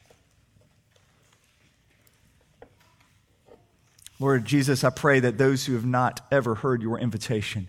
Lord 4.21 4.45
Jesus, 4.45 4.85
I 4.85 4.91
pray 4.91 5.19
that 5.21 5.39
those 5.39 5.65
who 5.65 5.73
have 5.73 5.87
not 5.87 6.21
ever 6.31 6.55
heard 6.55 6.83
your 6.83 6.99
invitation 6.99 7.69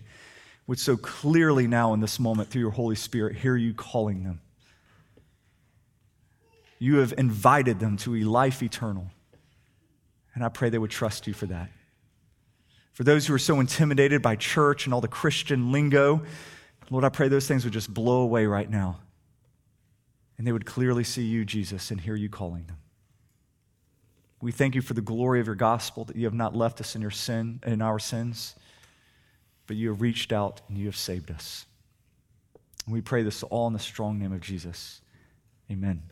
would 0.66 0.78
so 0.78 0.98
clearly 0.98 1.66
now 1.66 1.94
in 1.94 2.00
this 2.00 2.20
moment 2.20 2.50
through 2.50 2.60
your 2.60 2.70
Holy 2.70 2.94
Spirit 2.94 3.36
hear 3.36 3.56
you 3.56 3.72
calling 3.72 4.22
them. 4.22 4.40
You 6.78 6.96
have 6.96 7.14
invited 7.16 7.80
them 7.80 7.96
to 7.98 8.16
a 8.16 8.24
life 8.24 8.62
eternal. 8.62 9.10
And 10.34 10.44
I 10.44 10.50
pray 10.50 10.68
they 10.68 10.78
would 10.78 10.90
trust 10.90 11.26
you 11.26 11.32
for 11.32 11.46
that. 11.46 11.70
For 12.92 13.04
those 13.04 13.26
who 13.26 13.34
are 13.34 13.38
so 13.38 13.58
intimidated 13.58 14.20
by 14.20 14.36
church 14.36 14.84
and 14.84 14.92
all 14.92 15.00
the 15.00 15.08
Christian 15.08 15.72
lingo, 15.72 16.22
Lord, 16.90 17.04
I 17.04 17.08
pray 17.08 17.28
those 17.28 17.48
things 17.48 17.64
would 17.64 17.72
just 17.72 17.92
blow 17.92 18.20
away 18.20 18.44
right 18.44 18.68
now. 18.68 19.00
And 20.36 20.46
they 20.46 20.52
would 20.52 20.66
clearly 20.66 21.04
see 21.04 21.24
you, 21.24 21.46
Jesus, 21.46 21.90
and 21.90 22.00
hear 22.00 22.14
you 22.14 22.28
calling 22.28 22.66
them. 22.66 22.76
We 24.42 24.50
thank 24.50 24.74
you 24.74 24.82
for 24.82 24.92
the 24.92 25.00
glory 25.00 25.38
of 25.38 25.46
your 25.46 25.54
gospel 25.54 26.04
that 26.06 26.16
you 26.16 26.24
have 26.24 26.34
not 26.34 26.56
left 26.56 26.80
us 26.80 26.96
in 26.96 27.00
your 27.00 27.12
sin 27.12 27.60
in 27.64 27.80
our 27.80 28.00
sins, 28.00 28.56
but 29.68 29.76
you 29.76 29.88
have 29.90 30.00
reached 30.00 30.32
out 30.32 30.60
and 30.68 30.76
you 30.76 30.86
have 30.86 30.96
saved 30.96 31.30
us. 31.30 31.64
And 32.84 32.92
we 32.92 33.00
pray 33.00 33.22
this 33.22 33.44
all 33.44 33.68
in 33.68 33.72
the 33.72 33.78
strong 33.78 34.18
name 34.18 34.32
of 34.32 34.40
Jesus. 34.40 35.00
Amen. 35.70 36.11